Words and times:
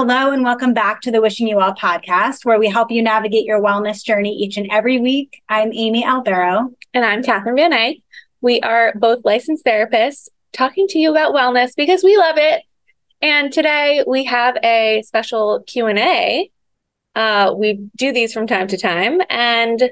Hello, 0.00 0.30
and 0.30 0.44
welcome 0.44 0.72
back 0.74 1.00
to 1.00 1.10
the 1.10 1.20
Wishing 1.20 1.48
You 1.48 1.56
Well 1.56 1.74
podcast, 1.74 2.44
where 2.44 2.60
we 2.60 2.68
help 2.68 2.92
you 2.92 3.02
navigate 3.02 3.44
your 3.44 3.60
wellness 3.60 4.04
journey 4.04 4.32
each 4.32 4.56
and 4.56 4.68
every 4.70 5.00
week. 5.00 5.42
I'm 5.48 5.72
Amy 5.72 6.04
Albero. 6.04 6.72
And 6.94 7.04
I'm 7.04 7.20
Catherine 7.20 7.56
Van 7.56 7.72
Eyck. 7.72 7.96
We 8.40 8.60
are 8.60 8.92
both 8.94 9.24
licensed 9.24 9.64
therapists 9.64 10.28
talking 10.52 10.86
to 10.90 11.00
you 11.00 11.10
about 11.10 11.34
wellness 11.34 11.72
because 11.76 12.04
we 12.04 12.16
love 12.16 12.36
it. 12.38 12.62
And 13.20 13.52
today 13.52 14.04
we 14.06 14.22
have 14.22 14.56
a 14.62 15.02
special 15.04 15.64
Q&A. 15.66 16.48
Uh, 17.16 17.54
we 17.56 17.90
do 17.96 18.12
these 18.12 18.32
from 18.32 18.46
time 18.46 18.68
to 18.68 18.76
time. 18.76 19.20
And 19.28 19.90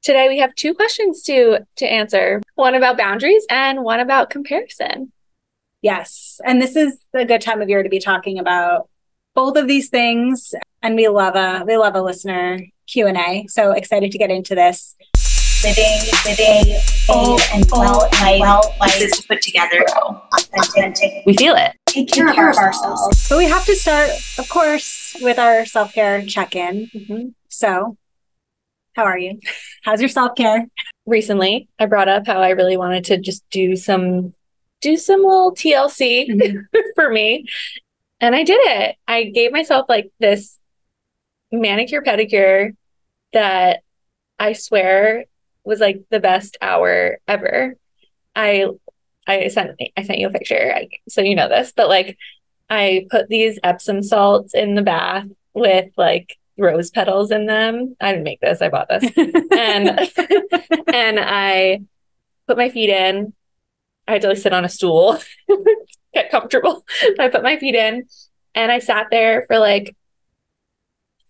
today 0.00 0.28
we 0.28 0.38
have 0.38 0.54
two 0.54 0.72
questions 0.72 1.22
to, 1.24 1.58
to 1.76 1.84
answer. 1.84 2.40
One 2.54 2.74
about 2.74 2.96
boundaries 2.96 3.44
and 3.50 3.84
one 3.84 4.00
about 4.00 4.30
comparison. 4.30 5.12
Yes. 5.82 6.40
And 6.42 6.62
this 6.62 6.74
is 6.74 6.98
a 7.12 7.26
good 7.26 7.42
time 7.42 7.60
of 7.60 7.68
year 7.68 7.82
to 7.82 7.90
be 7.90 8.00
talking 8.00 8.38
about 8.38 8.88
both 9.36 9.56
of 9.56 9.68
these 9.68 9.90
things 9.90 10.54
and 10.82 10.96
we 10.96 11.06
love 11.06 11.36
a 11.36 11.62
we 11.64 11.76
love 11.76 11.94
a 11.94 12.02
listener 12.02 12.58
q&a 12.88 13.44
so 13.48 13.70
excited 13.72 14.10
to 14.10 14.18
get 14.18 14.30
into 14.30 14.56
this. 14.56 14.96
Living 15.62 15.98
living 16.26 16.78
full 17.06 17.38
and 17.52 17.64
well 17.70 18.08
life, 18.20 18.40
well 18.40 18.74
life 18.80 19.00
is 19.00 19.24
put 19.26 19.40
together. 19.40 19.84
Authentic. 20.32 21.24
We 21.24 21.36
feel 21.36 21.54
it. 21.54 21.72
Take 21.86 22.10
care, 22.10 22.32
care 22.32 22.50
of, 22.50 22.56
ourselves. 22.56 22.82
ourselves 22.82 23.18
so 23.18 23.36
we 23.36 23.44
have 23.44 23.64
to 23.66 23.76
start 23.76 24.10
of 24.38 24.48
course 24.48 25.16
with 25.20 25.38
our 25.38 25.64
self-care 25.66 26.24
check-in. 26.24 26.90
Mm-hmm. 26.94 27.28
so 27.48 27.96
how 28.94 29.04
are 29.04 29.18
you? 29.18 29.38
How's 29.82 30.00
your 30.00 30.08
self-care? 30.08 30.66
Recently 31.04 31.68
i 31.78 31.84
brought 31.86 32.08
up 32.08 32.26
how 32.26 32.40
i 32.40 32.50
really 32.50 32.76
wanted 32.76 33.04
to 33.04 33.18
just 33.18 33.48
do 33.50 33.76
some 33.76 34.34
do 34.82 34.96
some 34.96 35.22
little 35.22 35.52
TLC 35.52 36.28
mm-hmm. 36.28 36.78
for 36.94 37.10
me 37.10 37.46
and 38.20 38.34
I 38.34 38.42
did 38.42 38.60
it. 38.62 38.96
I 39.06 39.24
gave 39.24 39.52
myself 39.52 39.86
like 39.88 40.10
this 40.18 40.58
manicure 41.52 42.02
pedicure 42.02 42.74
that 43.32 43.82
I 44.38 44.52
swear 44.52 45.24
was 45.64 45.80
like 45.80 46.04
the 46.10 46.20
best 46.20 46.56
hour 46.60 47.18
ever. 47.28 47.76
I 48.34 48.66
I 49.26 49.48
sent 49.48 49.80
I 49.96 50.02
sent 50.02 50.18
you 50.18 50.28
a 50.28 50.32
picture, 50.32 50.72
I, 50.74 50.88
so 51.08 51.20
you 51.20 51.34
know 51.34 51.48
this, 51.48 51.72
but 51.74 51.88
like 51.88 52.16
I 52.70 53.06
put 53.10 53.28
these 53.28 53.58
Epsom 53.62 54.02
salts 54.02 54.54
in 54.54 54.74
the 54.74 54.82
bath 54.82 55.26
with 55.54 55.90
like 55.96 56.36
rose 56.58 56.90
petals 56.90 57.30
in 57.30 57.46
them. 57.46 57.96
I 58.00 58.12
didn't 58.12 58.24
make 58.24 58.40
this; 58.40 58.62
I 58.62 58.68
bought 58.68 58.88
this, 58.88 59.04
and 59.16 59.88
and 60.94 61.20
I 61.20 61.80
put 62.46 62.56
my 62.56 62.70
feet 62.70 62.90
in. 62.90 63.32
I 64.08 64.12
had 64.12 64.22
to 64.22 64.28
like 64.28 64.38
sit 64.38 64.52
on 64.52 64.64
a 64.64 64.68
stool 64.68 65.18
get 66.16 66.30
comfortable. 66.30 66.84
I 67.18 67.28
put 67.28 67.42
my 67.42 67.58
feet 67.58 67.74
in 67.74 68.04
and 68.54 68.72
I 68.72 68.78
sat 68.78 69.08
there 69.10 69.44
for 69.46 69.58
like 69.58 69.94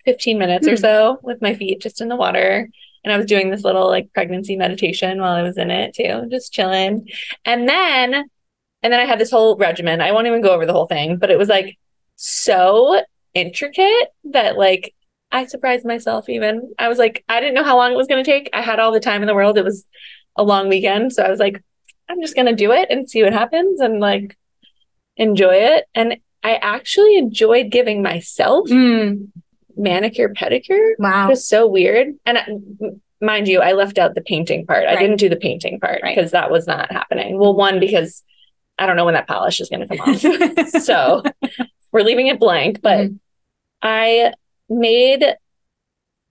15 0.04 0.38
minutes 0.38 0.66
mm. 0.66 0.72
or 0.72 0.76
hmm. 0.76 0.80
so 0.80 1.18
with 1.22 1.42
my 1.42 1.54
feet 1.54 1.82
just 1.82 2.00
in 2.00 2.08
the 2.08 2.16
water. 2.16 2.68
And 3.04 3.12
I 3.12 3.16
was 3.16 3.26
doing 3.26 3.50
this 3.50 3.64
little 3.64 3.88
like 3.88 4.12
pregnancy 4.12 4.56
meditation 4.56 5.20
while 5.20 5.34
I 5.34 5.42
was 5.42 5.58
in 5.58 5.70
it 5.70 5.94
too, 5.94 6.26
just 6.30 6.52
chilling. 6.52 7.08
And 7.44 7.68
then, 7.68 8.14
and 8.82 8.92
then 8.92 9.00
I 9.00 9.04
had 9.04 9.20
this 9.20 9.30
whole 9.30 9.56
regimen. 9.56 10.00
I 10.00 10.12
won't 10.12 10.26
even 10.26 10.42
go 10.42 10.50
over 10.50 10.66
the 10.66 10.72
whole 10.72 10.86
thing, 10.86 11.16
but 11.16 11.30
it 11.30 11.38
was 11.38 11.48
like 11.48 11.78
so 12.16 13.00
intricate 13.34 14.08
that 14.24 14.56
like 14.56 14.94
I 15.30 15.46
surprised 15.46 15.84
myself 15.84 16.28
even. 16.28 16.72
I 16.78 16.88
was 16.88 16.98
like, 16.98 17.24
I 17.28 17.40
didn't 17.40 17.54
know 17.54 17.64
how 17.64 17.76
long 17.76 17.92
it 17.92 17.96
was 17.96 18.06
going 18.06 18.24
to 18.24 18.30
take. 18.30 18.48
I 18.52 18.62
had 18.62 18.80
all 18.80 18.92
the 18.92 19.00
time 19.00 19.22
in 19.22 19.26
the 19.26 19.34
world. 19.34 19.58
It 19.58 19.64
was 19.64 19.84
a 20.36 20.42
long 20.42 20.68
weekend. 20.68 21.12
So 21.12 21.22
I 21.22 21.30
was 21.30 21.40
like, 21.40 21.62
I'm 22.08 22.20
just 22.20 22.34
going 22.34 22.46
to 22.46 22.54
do 22.54 22.72
it 22.72 22.88
and 22.90 23.10
see 23.10 23.22
what 23.22 23.32
happens. 23.32 23.80
And 23.80 24.00
like, 24.00 24.36
enjoy 25.16 25.54
it. 25.54 25.84
And 25.94 26.16
I 26.42 26.54
actually 26.56 27.16
enjoyed 27.16 27.70
giving 27.70 28.02
myself 28.02 28.68
mm. 28.68 29.28
manicure, 29.76 30.28
pedicure. 30.28 30.92
Wow. 30.98 31.26
It 31.26 31.30
was 31.30 31.46
so 31.46 31.66
weird. 31.66 32.14
And 32.24 32.38
I, 32.38 32.46
mind 33.20 33.48
you, 33.48 33.60
I 33.60 33.72
left 33.72 33.98
out 33.98 34.14
the 34.14 34.20
painting 34.20 34.66
part. 34.66 34.84
Right. 34.84 34.96
I 34.96 35.00
didn't 35.00 35.18
do 35.18 35.28
the 35.28 35.36
painting 35.36 35.80
part 35.80 36.02
because 36.02 36.32
right. 36.32 36.42
that 36.42 36.50
was 36.50 36.66
not 36.66 36.92
happening. 36.92 37.38
Well, 37.38 37.54
one, 37.54 37.80
because 37.80 38.22
I 38.78 38.86
don't 38.86 38.96
know 38.96 39.04
when 39.04 39.14
that 39.14 39.26
polish 39.26 39.60
is 39.60 39.68
going 39.68 39.86
to 39.86 39.96
come 39.96 40.08
off. 40.08 40.82
so 40.82 41.22
we're 41.92 42.02
leaving 42.02 42.28
it 42.28 42.38
blank. 42.38 42.80
But 42.82 42.98
mm-hmm. 42.98 43.16
I 43.82 44.32
made, 44.68 45.24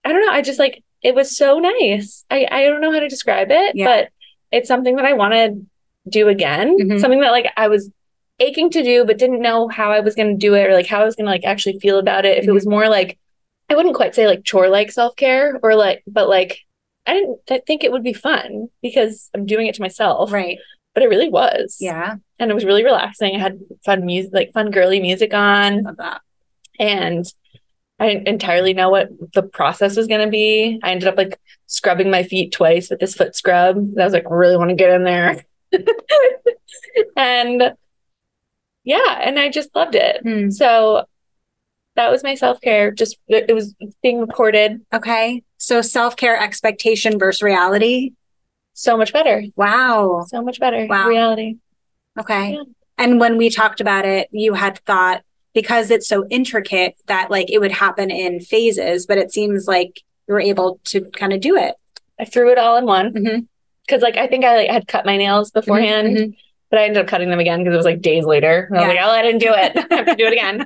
I 0.04 0.12
don't 0.12 0.24
know, 0.24 0.32
I 0.32 0.42
just 0.42 0.58
like, 0.58 0.82
it 1.02 1.14
was 1.14 1.36
so 1.36 1.58
nice. 1.58 2.24
I, 2.30 2.46
I 2.50 2.64
don't 2.64 2.80
know 2.80 2.92
how 2.92 3.00
to 3.00 3.08
describe 3.08 3.48
it, 3.50 3.76
yeah. 3.76 3.84
but 3.84 4.08
it's 4.50 4.68
something 4.68 4.96
that 4.96 5.04
I 5.04 5.12
want 5.12 5.34
to 5.34 5.66
do 6.08 6.28
again. 6.28 6.78
Mm-hmm. 6.78 6.98
Something 6.98 7.20
that 7.20 7.30
like 7.30 7.52
I 7.56 7.68
was 7.68 7.90
aching 8.38 8.70
to 8.70 8.82
do, 8.82 9.04
but 9.04 9.18
didn't 9.18 9.42
know 9.42 9.68
how 9.68 9.92
I 9.92 10.00
was 10.00 10.14
going 10.14 10.28
to 10.28 10.38
do 10.38 10.54
it 10.54 10.68
or 10.68 10.74
like 10.74 10.86
how 10.86 11.00
I 11.00 11.04
was 11.04 11.16
going 11.16 11.26
to 11.26 11.30
like 11.30 11.44
actually 11.44 11.78
feel 11.78 11.98
about 11.98 12.24
it. 12.24 12.36
If 12.36 12.42
mm-hmm. 12.42 12.50
it 12.50 12.54
was 12.54 12.64
mm-hmm. 12.64 12.70
more 12.72 12.88
like, 12.88 13.18
I 13.68 13.74
wouldn't 13.74 13.96
quite 13.96 14.14
say 14.14 14.26
like 14.26 14.44
chore 14.44 14.68
like 14.68 14.92
self 14.92 15.16
care 15.16 15.58
or 15.62 15.74
like, 15.74 16.02
but 16.06 16.28
like, 16.28 16.60
I 17.06 17.12
didn't 17.12 17.38
I 17.50 17.60
think 17.64 17.84
it 17.84 17.92
would 17.92 18.02
be 18.02 18.12
fun 18.12 18.68
because 18.82 19.30
I'm 19.32 19.46
doing 19.46 19.66
it 19.66 19.76
to 19.76 19.82
myself. 19.82 20.32
Right. 20.32 20.58
But 20.94 21.02
it 21.02 21.08
really 21.08 21.28
was. 21.28 21.76
Yeah. 21.80 22.16
And 22.38 22.50
it 22.50 22.54
was 22.54 22.64
really 22.64 22.84
relaxing. 22.84 23.36
I 23.36 23.38
had 23.38 23.60
fun 23.84 24.06
music, 24.06 24.32
like 24.32 24.52
fun 24.52 24.70
girly 24.70 25.00
music 25.00 25.34
on. 25.34 25.82
Love 25.82 25.98
that. 25.98 26.20
And 26.78 27.24
I 27.98 28.08
didn't 28.08 28.28
entirely 28.28 28.74
know 28.74 28.90
what 28.90 29.08
the 29.34 29.42
process 29.42 29.96
was 29.96 30.06
going 30.06 30.22
to 30.22 30.30
be. 30.30 30.80
I 30.82 30.90
ended 30.90 31.08
up 31.08 31.16
like 31.16 31.38
scrubbing 31.66 32.10
my 32.10 32.22
feet 32.22 32.52
twice 32.52 32.90
with 32.90 32.98
this 32.98 33.14
foot 33.14 33.34
scrub. 33.34 33.76
I 33.98 34.04
was 34.04 34.12
like, 34.12 34.26
I 34.26 34.34
really 34.34 34.56
want 34.56 34.70
to 34.70 34.76
get 34.76 34.90
in 34.90 35.04
there. 35.04 35.44
and 37.16 37.74
yeah, 38.86 39.20
and 39.20 39.38
I 39.38 39.50
just 39.50 39.74
loved 39.74 39.96
it. 39.96 40.22
Hmm. 40.22 40.50
So 40.50 41.04
that 41.96 42.10
was 42.10 42.22
my 42.22 42.36
self 42.36 42.60
care. 42.60 42.92
Just 42.92 43.18
it 43.26 43.52
was 43.52 43.74
being 44.02 44.20
recorded. 44.20 44.80
Okay. 44.94 45.42
So 45.58 45.82
self 45.82 46.16
care 46.16 46.40
expectation 46.40 47.18
versus 47.18 47.42
reality. 47.42 48.12
So 48.74 48.96
much 48.96 49.12
better. 49.12 49.42
Wow. 49.56 50.24
So 50.28 50.40
much 50.40 50.60
better. 50.60 50.86
Wow. 50.86 51.08
Reality. 51.08 51.56
Okay. 52.18 52.52
Yeah. 52.52 52.62
And 52.96 53.18
when 53.18 53.36
we 53.36 53.50
talked 53.50 53.80
about 53.80 54.06
it, 54.06 54.28
you 54.30 54.54
had 54.54 54.78
thought 54.86 55.22
because 55.52 55.90
it's 55.90 56.06
so 56.06 56.26
intricate 56.28 56.94
that 57.06 57.30
like 57.30 57.50
it 57.50 57.58
would 57.58 57.72
happen 57.72 58.10
in 58.10 58.40
phases, 58.40 59.04
but 59.04 59.18
it 59.18 59.32
seems 59.32 59.66
like 59.66 60.02
you 60.28 60.34
were 60.34 60.40
able 60.40 60.80
to 60.84 61.00
kind 61.10 61.32
of 61.32 61.40
do 61.40 61.56
it. 61.56 61.74
I 62.20 62.24
threw 62.24 62.52
it 62.52 62.58
all 62.58 62.76
in 62.76 62.84
one. 62.84 63.12
Mm-hmm. 63.12 63.40
Cause 63.88 64.00
like 64.00 64.16
I 64.16 64.28
think 64.28 64.44
I 64.44 64.56
like 64.56 64.70
had 64.70 64.86
cut 64.86 65.06
my 65.06 65.16
nails 65.16 65.50
beforehand. 65.50 66.16
Mm-hmm. 66.16 66.30
But 66.70 66.80
I 66.80 66.84
ended 66.84 67.02
up 67.02 67.08
cutting 67.08 67.30
them 67.30 67.38
again 67.38 67.60
because 67.60 67.74
it 67.74 67.76
was 67.76 67.86
like 67.86 68.02
days 68.02 68.24
later. 68.24 68.68
I 68.72 68.78
was 68.78 68.88
like, 68.88 68.98
oh, 69.00 69.10
I 69.10 69.22
didn't 69.22 69.40
do 69.40 69.52
it. 69.52 69.86
I 69.90 69.94
have 69.94 70.06
to 70.06 70.16
do 70.16 70.26
it 70.26 70.32
again. 70.32 70.62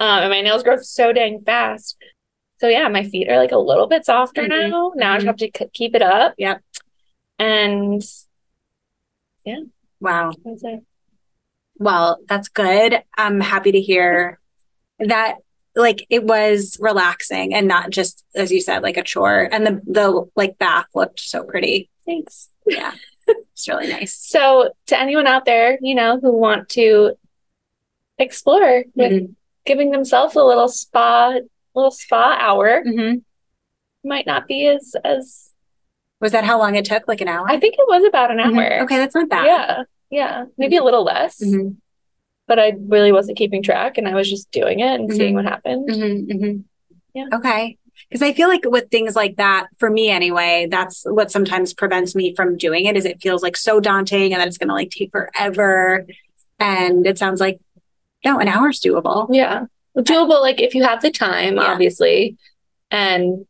Um, 0.00 0.22
and 0.22 0.30
my 0.30 0.40
nails 0.40 0.62
grow 0.62 0.78
so 0.78 1.12
dang 1.12 1.42
fast. 1.44 1.96
So 2.56 2.68
yeah, 2.68 2.88
my 2.88 3.04
feet 3.04 3.28
are 3.28 3.38
like 3.38 3.52
a 3.52 3.58
little 3.58 3.86
bit 3.86 4.04
softer 4.04 4.42
mm-hmm. 4.42 4.70
now. 4.70 4.92
Now 4.94 5.06
mm-hmm. 5.06 5.12
I 5.12 5.16
just 5.16 5.26
have 5.26 5.36
to 5.36 5.50
c- 5.56 5.70
keep 5.72 5.94
it 5.94 6.02
up. 6.02 6.34
Yep. 6.38 6.62
And 7.38 8.02
yeah. 9.44 9.60
Wow. 10.00 10.32
That's 10.44 10.64
it. 10.64 10.80
Well, 11.76 12.18
that's 12.28 12.48
good. 12.48 13.02
I'm 13.16 13.40
happy 13.40 13.72
to 13.72 13.80
hear 13.80 14.38
that 15.00 15.36
like 15.74 16.06
it 16.10 16.24
was 16.24 16.76
relaxing 16.80 17.54
and 17.54 17.66
not 17.66 17.90
just 17.90 18.24
as 18.34 18.52
you 18.52 18.60
said 18.60 18.82
like 18.82 18.96
a 18.96 19.02
chore 19.02 19.48
and 19.50 19.66
the 19.66 19.80
the 19.86 20.30
like 20.36 20.58
bath 20.58 20.86
looked 20.94 21.20
so 21.20 21.44
pretty. 21.44 21.90
Thanks. 22.06 22.50
Yeah. 22.66 22.92
It's 23.52 23.68
really 23.68 23.88
nice. 23.88 24.14
So, 24.14 24.72
to 24.86 24.98
anyone 24.98 25.26
out 25.26 25.44
there, 25.44 25.78
you 25.80 25.94
know, 25.94 26.18
who 26.20 26.32
want 26.32 26.68
to 26.70 27.14
explore 28.18 28.84
with 28.94 29.12
mm-hmm. 29.12 29.32
giving 29.66 29.90
themselves 29.90 30.36
a 30.36 30.42
little 30.42 30.68
spa, 30.68 31.38
little 31.74 31.90
spa 31.90 32.36
hour, 32.40 32.82
mm-hmm. 32.84 33.18
might 34.08 34.26
not 34.26 34.48
be 34.48 34.66
as 34.66 34.94
as. 35.04 35.50
Was 36.20 36.32
that 36.32 36.44
how 36.44 36.58
long 36.58 36.76
it 36.76 36.84
took? 36.84 37.06
Like 37.08 37.20
an 37.20 37.28
hour? 37.28 37.48
I 37.48 37.58
think 37.58 37.74
it 37.78 37.86
was 37.88 38.04
about 38.04 38.30
an 38.30 38.38
mm-hmm. 38.38 38.58
hour. 38.58 38.64
Mm-hmm. 38.64 38.84
Okay, 38.84 38.96
that's 38.96 39.14
not 39.14 39.28
bad. 39.28 39.46
Yeah, 39.46 39.82
yeah, 40.10 40.44
maybe 40.56 40.76
a 40.76 40.84
little 40.84 41.04
less. 41.04 41.42
Mm-hmm. 41.42 41.74
But 42.48 42.58
I 42.58 42.74
really 42.78 43.12
wasn't 43.12 43.38
keeping 43.38 43.62
track, 43.62 43.98
and 43.98 44.08
I 44.08 44.14
was 44.14 44.28
just 44.28 44.50
doing 44.50 44.80
it 44.80 45.00
and 45.00 45.12
seeing 45.12 45.34
what 45.34 45.44
happened. 45.44 46.64
Yeah. 47.14 47.26
Okay. 47.32 47.78
Because 48.08 48.22
I 48.22 48.32
feel 48.32 48.48
like 48.48 48.62
with 48.64 48.90
things 48.90 49.16
like 49.16 49.36
that, 49.36 49.68
for 49.78 49.90
me 49.90 50.10
anyway, 50.10 50.68
that's 50.70 51.04
what 51.04 51.30
sometimes 51.30 51.74
prevents 51.74 52.14
me 52.14 52.34
from 52.34 52.56
doing 52.56 52.86
it 52.86 52.96
is 52.96 53.04
it 53.04 53.22
feels 53.22 53.42
like 53.42 53.56
so 53.56 53.80
daunting 53.80 54.32
and 54.32 54.40
that 54.40 54.48
it's 54.48 54.58
going 54.58 54.68
to 54.68 54.74
like 54.74 54.90
take 54.90 55.10
forever. 55.10 56.06
And 56.58 57.06
it 57.06 57.18
sounds 57.18 57.40
like, 57.40 57.60
no, 58.24 58.38
an 58.38 58.48
hour's 58.48 58.80
doable. 58.80 59.28
Yeah. 59.30 59.66
Doable, 59.96 60.40
like 60.40 60.60
if 60.60 60.74
you 60.74 60.82
have 60.84 61.02
the 61.02 61.10
time, 61.10 61.56
yeah. 61.56 61.62
obviously. 61.62 62.36
And 62.90 63.46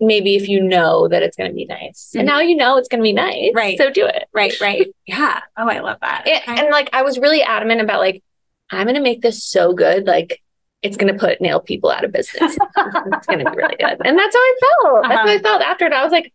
maybe 0.00 0.34
if 0.34 0.48
you 0.48 0.60
know 0.62 1.08
that 1.08 1.22
it's 1.22 1.36
going 1.36 1.50
to 1.50 1.54
be 1.54 1.64
nice. 1.64 2.08
Mm-hmm. 2.10 2.18
And 2.20 2.26
now 2.26 2.40
you 2.40 2.56
know 2.56 2.76
it's 2.76 2.88
going 2.88 3.00
to 3.00 3.04
be 3.04 3.12
nice. 3.12 3.52
Right. 3.54 3.78
So 3.78 3.90
do 3.90 4.04
it. 4.04 4.28
Right, 4.32 4.58
right. 4.60 4.88
yeah. 5.06 5.40
Oh, 5.56 5.68
I 5.68 5.80
love 5.80 5.98
that. 6.00 6.24
It, 6.26 6.42
and 6.46 6.70
like 6.70 6.90
I 6.92 7.02
was 7.02 7.18
really 7.18 7.42
adamant 7.42 7.80
about 7.80 8.00
like, 8.00 8.22
I'm 8.70 8.86
going 8.86 8.96
to 8.96 9.02
make 9.02 9.22
this 9.22 9.44
so 9.44 9.74
good. 9.74 10.06
Like, 10.06 10.42
it's 10.82 10.96
going 10.96 11.12
to 11.12 11.18
put 11.18 11.40
nail 11.40 11.60
people 11.60 11.90
out 11.90 12.04
of 12.04 12.12
business. 12.12 12.56
it's 12.76 13.26
going 13.26 13.44
to 13.44 13.50
be 13.50 13.56
really 13.56 13.76
good. 13.76 14.00
And 14.04 14.18
that's 14.18 14.34
how 14.34 14.40
I 14.40 14.54
felt. 14.60 15.04
Uh-huh. 15.04 15.08
That's 15.08 15.20
how 15.20 15.26
I 15.26 15.34
uh-huh. 15.34 15.42
felt 15.42 15.62
after 15.62 15.86
it. 15.86 15.92
I 15.92 16.02
was 16.02 16.12
like, 16.12 16.32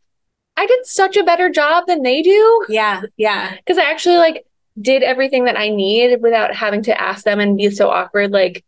I 0.56 0.66
did 0.66 0.86
such 0.86 1.18
a 1.18 1.24
better 1.24 1.50
job 1.50 1.86
than 1.88 2.02
they 2.02 2.22
do. 2.22 2.66
Yeah. 2.70 3.04
Yeah. 3.18 3.56
Because 3.56 3.78
I 3.78 3.92
actually 3.92 4.18
like 4.18 4.46
did 4.80 5.04
everything 5.04 5.46
that 5.46 5.58
I 5.58 5.70
need 5.70 6.22
without 6.22 6.56
having 6.56 6.84
to 6.84 7.00
ask 7.00 7.24
them 7.26 7.40
and 7.40 7.58
be 7.58 7.70
so 7.70 7.90
awkward. 7.90 8.32
Like, 8.32 8.64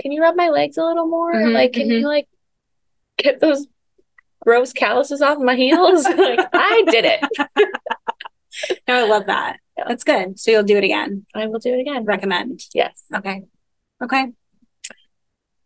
can 0.00 0.12
you 0.12 0.22
rub 0.22 0.34
my 0.34 0.48
legs 0.48 0.78
a 0.78 0.84
little 0.84 1.06
more? 1.06 1.34
Mhm, 1.34 1.52
like, 1.52 1.74
can 1.74 1.88
mhm. 1.88 2.00
you 2.00 2.08
like 2.08 2.28
get 3.18 3.40
those 3.40 3.66
gross 4.40 4.72
calluses 4.72 5.20
off 5.20 5.38
my 5.38 5.54
heels? 5.54 6.04
like, 6.16 6.40
I 6.52 6.84
did 6.90 7.04
it. 7.04 7.68
No, 8.88 9.04
I 9.04 9.08
love 9.08 9.26
that. 9.26 9.58
That's 9.76 10.02
good. 10.02 10.38
So 10.38 10.50
you'll 10.50 10.64
do 10.64 10.76
it 10.76 10.84
again. 10.84 11.24
I 11.34 11.46
will 11.46 11.60
do 11.60 11.72
it 11.72 11.80
again. 11.80 12.04
Recommend. 12.04 12.64
Yes. 12.74 13.04
Okay. 13.14 13.44
Okay. 14.02 14.32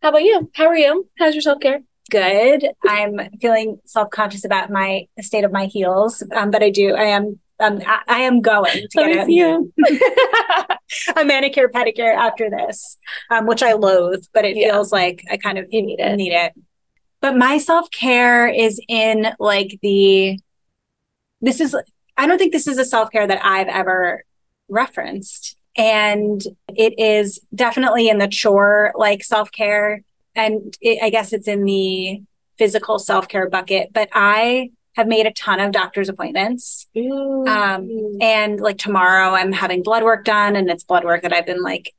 How 0.04 0.10
about 0.10 0.22
you? 0.22 0.50
How 0.52 0.66
are 0.66 0.76
you? 0.76 1.08
How's 1.18 1.34
your 1.34 1.40
self 1.40 1.60
care? 1.60 1.80
Good. 2.10 2.68
I'm 2.86 3.18
feeling 3.40 3.78
self-conscious 3.86 4.44
about 4.44 4.68
my 4.70 5.06
state 5.22 5.44
of 5.44 5.50
my 5.50 5.64
heels, 5.64 6.22
um, 6.36 6.50
but 6.50 6.62
I 6.62 6.68
do. 6.68 6.94
I 6.94 7.04
am. 7.04 7.40
Um, 7.58 7.80
I, 7.86 8.00
I 8.06 8.18
am 8.20 8.42
going 8.42 8.70
to 8.70 8.86
get 8.98 9.30
you. 9.30 9.72
a 11.16 11.24
manicure 11.24 11.70
pedicure 11.70 12.14
after 12.14 12.50
this, 12.50 12.98
um, 13.30 13.46
which 13.46 13.62
I 13.62 13.72
loathe, 13.72 14.24
but 14.34 14.44
it 14.44 14.58
Yeah. 14.58 14.72
feels 14.72 14.92
like 14.92 15.24
I 15.30 15.38
kind 15.38 15.56
of 15.56 15.68
You 15.70 15.80
need 15.80 16.00
it. 16.00 16.16
need 16.16 16.34
it. 16.34 16.52
But 17.22 17.38
my 17.38 17.56
self 17.56 17.90
care 17.90 18.46
is 18.46 18.78
in 18.86 19.28
like 19.38 19.78
the. 19.80 20.38
This 21.40 21.62
is. 21.62 21.74
I 22.18 22.26
don't 22.26 22.36
think 22.36 22.52
this 22.52 22.66
is 22.68 22.76
a 22.76 22.84
self 22.84 23.10
care 23.10 23.26
that 23.26 23.42
I've 23.42 23.68
ever 23.68 24.22
referenced, 24.68 25.56
and 25.76 26.42
it 26.76 26.98
is 26.98 27.40
definitely 27.54 28.08
in 28.08 28.18
the 28.18 28.28
chore 28.28 28.92
like 28.96 29.24
self 29.24 29.50
care, 29.52 30.02
and 30.34 30.76
it, 30.80 31.02
I 31.02 31.10
guess 31.10 31.32
it's 31.32 31.48
in 31.48 31.64
the 31.64 32.22
physical 32.58 32.98
self 32.98 33.28
care 33.28 33.48
bucket. 33.48 33.92
But 33.92 34.08
I 34.12 34.70
have 34.96 35.08
made 35.08 35.26
a 35.26 35.32
ton 35.32 35.60
of 35.60 35.72
doctor's 35.72 36.08
appointments. 36.08 36.86
Ooh. 36.96 37.44
Um, 37.46 37.88
and 38.20 38.60
like 38.60 38.78
tomorrow, 38.78 39.30
I'm 39.30 39.52
having 39.52 39.82
blood 39.82 40.04
work 40.04 40.24
done, 40.24 40.56
and 40.56 40.70
it's 40.70 40.84
blood 40.84 41.04
work 41.04 41.22
that 41.22 41.32
I've 41.32 41.46
been 41.46 41.62
like 41.62 41.92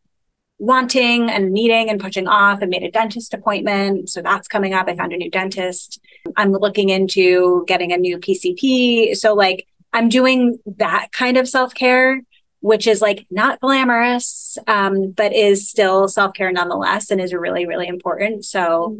wanting 0.57 1.30
and 1.30 1.51
needing 1.51 1.89
and 1.89 2.00
pushing 2.00 2.28
off. 2.28 2.60
I 2.62 2.66
made 2.66 2.83
a 2.83 2.92
dentist 2.92 3.33
appointment, 3.33 4.10
so 4.10 4.21
that's 4.21 4.48
coming 4.48 4.74
up. 4.74 4.88
I 4.88 4.95
found 4.95 5.13
a 5.13 5.18
new 5.18 5.30
dentist. 5.30 6.00
I'm 6.38 6.51
looking 6.51 6.89
into 6.89 7.66
getting 7.68 7.92
a 7.92 7.98
new 7.98 8.18
PCP. 8.18 9.16
So 9.16 9.33
like 9.33 9.68
I'm 9.94 10.10
doing 10.10 10.60
that 10.78 11.12
kind 11.12 11.38
of 11.38 11.48
self 11.48 11.74
care, 11.74 12.21
which 12.66 12.88
is 12.88 13.00
like 13.00 13.28
not 13.30 13.60
glamorous, 13.60 14.58
um, 14.66 15.12
but 15.12 15.32
is 15.34 15.70
still 15.70 16.08
self 16.08 16.34
care 16.34 16.52
nonetheless, 16.52 17.12
and 17.12 17.22
is 17.22 17.34
really 17.34 17.66
really 17.66 17.88
important. 17.88 18.44
So. 18.46 18.98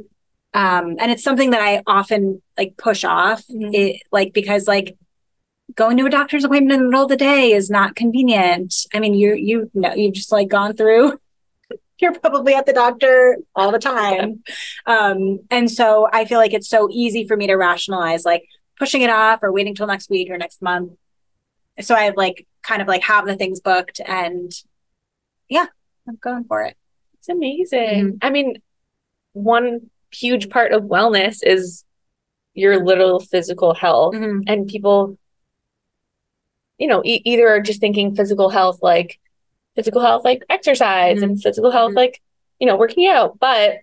Um, 0.54 0.96
and 1.00 1.12
it's 1.12 1.22
something 1.22 1.50
that 1.50 1.60
I 1.62 1.84
often 1.86 2.42
like 2.58 2.78
push 2.78 3.04
off, 3.04 3.44
Mhm. 3.48 3.74
it 3.74 4.02
like 4.10 4.32
because 4.32 4.70
like 4.70 4.96
going 5.76 5.98
to 5.98 6.06
a 6.06 6.10
doctor's 6.10 6.46
appointment 6.46 6.72
in 6.76 6.80
the 6.80 6.90
middle 6.90 7.04
of 7.04 7.10
the 7.10 7.18
day 7.18 7.52
is 7.52 7.70
not 7.70 7.98
convenient. 7.98 8.74
I 8.94 9.00
mean, 9.02 9.16
you 9.16 9.34
you 9.34 9.70
know 9.74 9.94
you've 9.94 10.14
just 10.14 10.32
like 10.32 10.48
gone 10.48 10.74
through. 10.78 11.20
You're 12.00 12.14
probably 12.14 12.54
at 12.54 12.66
the 12.66 12.72
doctor 12.72 13.38
all 13.54 13.74
the 13.74 13.80
time, 13.80 14.44
um, 14.86 15.40
and 15.52 15.70
so 15.70 16.08
I 16.14 16.24
feel 16.24 16.40
like 16.40 16.54
it's 16.54 16.70
so 16.70 16.88
easy 16.90 17.28
for 17.28 17.36
me 17.36 17.48
to 17.48 17.56
rationalize 17.56 18.24
like 18.24 18.44
pushing 18.80 19.02
it 19.02 19.10
off 19.10 19.44
or 19.44 19.52
waiting 19.52 19.76
till 19.76 19.88
next 19.88 20.10
week 20.10 20.30
or 20.30 20.38
next 20.38 20.62
month. 20.62 20.94
So 21.82 21.96
I 21.96 22.14
like 22.16 22.48
kind 22.66 22.82
of 22.82 22.88
like 22.88 23.04
have 23.04 23.26
the 23.26 23.36
things 23.36 23.60
booked, 23.62 24.02
and 24.06 24.52
yeah, 25.50 25.68
I'm 26.08 26.18
going 26.22 26.44
for 26.46 26.62
it. 26.64 26.76
It's 27.20 27.30
amazing. 27.30 27.90
Mm-hmm. 27.90 28.18
I 28.22 28.30
mean, 28.30 28.62
one 29.34 29.90
huge 30.12 30.50
part 30.50 30.72
of 30.72 30.84
wellness 30.84 31.40
is 31.44 31.84
your 32.54 32.84
little 32.84 33.20
physical 33.20 33.74
health. 33.74 34.16
And 34.16 34.68
people, 34.68 35.18
you 36.78 36.88
know, 36.88 37.02
e- 37.04 37.22
either 37.26 37.48
are 37.50 37.60
just 37.60 37.80
thinking 37.82 38.16
physical 38.16 38.50
health 38.50 38.80
like 38.82 39.20
physical 39.76 40.02
health 40.02 40.24
like 40.24 40.42
exercise 40.50 41.22
and 41.22 41.42
physical 41.42 41.70
health 41.72 41.92
Mhm. 41.92 41.96
like, 41.98 42.22
you 42.60 42.68
know, 42.68 42.78
working 42.78 43.08
out, 43.08 43.40
but 43.40 43.80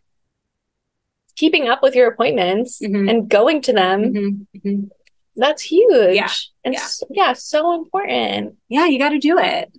keeping 1.37 1.69
up 1.69 1.83
with 1.83 1.95
your 1.95 2.09
appointments 2.09 2.81
Mhm. 2.81 3.11
and 3.11 3.29
going 3.29 3.61
to 3.63 3.73
them, 3.73 4.03
Mhm. 4.15 4.47
Mhm. 4.57 4.91
That's 5.37 5.63
huge. 5.63 6.15
Yeah. 6.17 6.29
And 6.65 6.75
Yeah. 6.75 6.81
s- 6.81 7.03
yeah, 7.11 7.33
so 7.33 7.75
important, 7.75 8.57
Yeah, 8.69 8.87
you 8.87 8.99
got 8.99 9.11
to 9.11 9.19
do 9.19 9.39
it. 9.39 9.73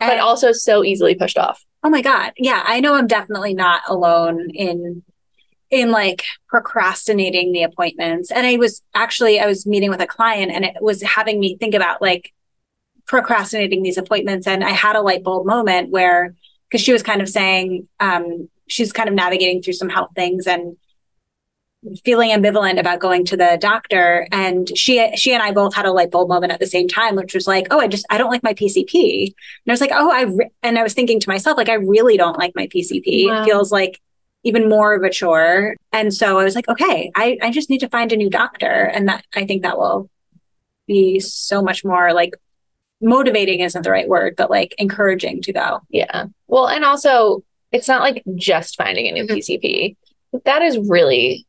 but 0.00 0.10
And- 0.12 0.20
also 0.20 0.52
so 0.52 0.82
easily 0.84 1.14
pushed 1.14 1.38
off. 1.38 1.64
Oh 1.82 1.88
my 1.90 2.02
God. 2.02 2.32
Yeah, 2.36 2.62
I 2.66 2.80
know 2.80 2.94
I'm 2.94 3.06
definitely 3.06 3.54
not 3.54 3.82
alone 3.88 4.50
in 4.50 5.02
in 5.70 5.90
like 5.90 6.22
procrastinating 6.48 7.52
the 7.52 7.62
appointments. 7.64 8.30
And 8.30 8.46
I 8.46 8.56
was 8.56 8.82
actually 8.94 9.40
I 9.40 9.46
was 9.46 9.66
meeting 9.66 9.90
with 9.90 10.00
a 10.00 10.06
client 10.06 10.52
and 10.52 10.64
it 10.64 10.76
was 10.80 11.02
having 11.02 11.40
me 11.40 11.56
think 11.58 11.74
about 11.74 12.00
like 12.00 12.32
procrastinating 13.06 13.82
these 13.82 13.98
appointments 13.98 14.46
and 14.46 14.64
I 14.64 14.70
had 14.70 14.96
a 14.96 15.00
light 15.02 15.22
bulb 15.22 15.46
moment 15.46 15.90
where 15.90 16.34
because 16.68 16.80
she 16.84 16.92
was 16.92 17.02
kind 17.02 17.20
of 17.22 17.28
saying 17.28 17.88
um 18.00 18.48
she's 18.68 18.92
kind 18.92 19.08
of 19.08 19.14
navigating 19.14 19.62
through 19.62 19.74
some 19.74 19.88
health 19.88 20.10
things 20.16 20.46
and 20.46 20.76
feeling 22.04 22.30
ambivalent 22.30 22.78
about 22.80 23.00
going 23.00 23.24
to 23.26 23.36
the 23.36 23.56
doctor 23.60 24.26
and 24.32 24.76
she 24.76 25.14
she 25.16 25.32
and 25.32 25.42
I 25.42 25.52
both 25.52 25.74
had 25.74 25.86
a 25.86 25.92
light 25.92 26.10
bulb 26.10 26.28
moment 26.28 26.52
at 26.52 26.60
the 26.60 26.66
same 26.66 26.88
time 26.88 27.14
which 27.16 27.34
was 27.34 27.46
like 27.46 27.66
oh 27.70 27.78
I 27.80 27.86
just 27.86 28.04
I 28.10 28.18
don't 28.18 28.30
like 28.30 28.42
my 28.42 28.54
PCP 28.54 29.24
and 29.26 29.34
I 29.68 29.72
was 29.72 29.80
like 29.80 29.92
oh 29.92 30.10
I 30.10 30.26
and 30.62 30.78
I 30.78 30.82
was 30.82 30.94
thinking 30.94 31.20
to 31.20 31.28
myself 31.28 31.56
like 31.56 31.68
I 31.68 31.74
really 31.74 32.16
don't 32.16 32.38
like 32.38 32.54
my 32.56 32.66
PCP 32.66 33.26
Wow. 33.28 33.42
it 33.42 33.44
feels 33.44 33.70
like 33.70 34.00
even 34.42 34.68
more 34.68 34.94
of 34.94 35.02
a 35.02 35.10
chore 35.10 35.76
and 35.92 36.12
so 36.12 36.38
I 36.38 36.44
was 36.44 36.54
like 36.54 36.68
okay 36.68 37.10
I 37.14 37.38
I 37.42 37.50
just 37.50 37.70
need 37.70 37.80
to 37.80 37.88
find 37.88 38.12
a 38.12 38.16
new 38.16 38.30
doctor 38.30 38.66
and 38.66 39.08
that 39.08 39.24
I 39.34 39.46
think 39.46 39.62
that 39.62 39.78
will 39.78 40.08
be 40.86 41.20
so 41.20 41.62
much 41.62 41.84
more 41.84 42.12
like 42.12 42.34
motivating 43.00 43.60
isn't 43.60 43.82
the 43.82 43.90
right 43.90 44.08
word 44.08 44.34
but 44.36 44.50
like 44.50 44.74
encouraging 44.78 45.42
to 45.42 45.52
go 45.52 45.80
Yeah. 45.90 46.26
Well, 46.48 46.66
and 46.68 46.84
also 46.84 47.42
it's 47.72 47.88
not 47.88 48.00
like 48.00 48.22
just 48.36 48.76
finding 48.76 49.06
a 49.08 49.12
new 49.12 49.24
Mhm. 49.26 49.36
PCP. 49.36 49.96
That 50.44 50.62
is 50.62 50.78
really 50.88 51.44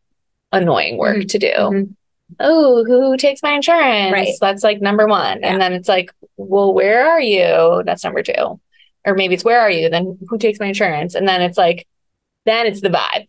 annoying 0.51 0.97
work 0.97 1.25
to 1.27 1.39
do. 1.39 1.47
Mhm. 1.51 1.95
Oh, 2.39 2.83
who 2.85 3.15
takes 3.17 3.41
my 3.41 3.53
insurance? 3.53 4.11
Right. 4.11 4.33
That's 4.41 4.63
like 4.63 4.81
number 4.81 5.07
one. 5.07 5.39
Yeah. 5.41 5.51
And 5.53 5.61
then 5.61 5.73
it's 5.73 5.87
like, 5.87 6.11
well, 6.35 6.73
where 6.73 7.07
are 7.09 7.21
you? 7.21 7.83
That's 7.85 8.03
number 8.03 8.21
two. 8.21 8.59
Or 9.05 9.15
maybe 9.15 9.33
it's 9.35 9.45
where 9.45 9.61
are 9.61 9.71
you? 9.71 9.89
Then 9.89 10.17
who 10.27 10.37
takes 10.37 10.59
my 10.59 10.65
insurance? 10.67 11.15
And 11.15 11.25
then 11.27 11.41
it's 11.41 11.57
like, 11.57 11.87
then 12.45 12.65
it's 12.65 12.81
the 12.81 12.89
vibe. 12.89 13.27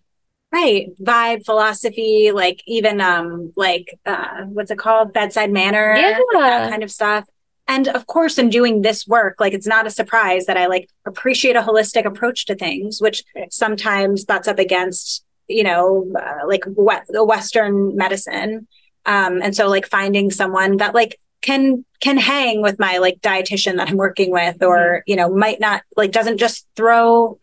Right. 0.53 0.88
Vibe, 1.00 1.44
philosophy, 1.44 2.32
like 2.32 2.62
even 2.67 3.00
um 3.00 3.53
like 3.55 3.97
uh 4.06 4.44
what's 4.47 4.70
it 4.70 4.79
called? 4.79 5.12
Bedside 5.12 5.53
manner. 5.53 5.94
yeah. 5.97 6.19
That 6.32 6.70
kind 6.70 6.82
of 6.82 6.91
stuff. 6.91 7.25
And 7.69 7.87
of 7.88 8.06
course, 8.06 8.38
in 8.38 8.49
doing 8.49 8.81
this 8.82 9.06
work, 9.06 9.37
like 9.38 9.53
it's 9.53 9.67
not 9.67 9.87
a 9.87 9.91
surprise 9.91 10.47
that 10.47 10.56
I 10.56 10.67
like 10.67 10.88
appreciate 11.06 11.55
a 11.55 11.61
holistic 11.61 12.06
approach 12.06 12.47
to 12.47 12.55
things, 12.56 13.00
which 13.00 13.23
sometimes 13.50 14.25
butts 14.25 14.49
up 14.49 14.59
against, 14.59 15.23
you 15.49 15.62
know, 15.65 16.11
uh, 16.20 16.46
like 16.46 16.65
what 16.67 17.05
the 17.08 17.25
Western 17.25 17.96
medicine. 17.96 18.67
Um, 19.06 19.41
and 19.43 19.56
so 19.56 19.69
like 19.69 19.87
finding 19.87 20.31
someone 20.31 20.77
that 20.79 20.94
like 20.94 21.19
can 21.41 21.84
can 22.01 22.19
hang 22.19 22.63
with 22.63 22.79
my 22.79 22.99
like 22.99 23.20
dietitian 23.20 23.77
that 23.77 23.89
I'm 23.89 23.96
working 23.96 24.31
with, 24.31 24.63
or 24.63 25.03
you 25.06 25.17
know, 25.17 25.29
might 25.34 25.61
not 25.61 25.82
like 25.96 26.13
doesn't 26.13 26.39
just 26.39 26.67
throw 26.77 27.39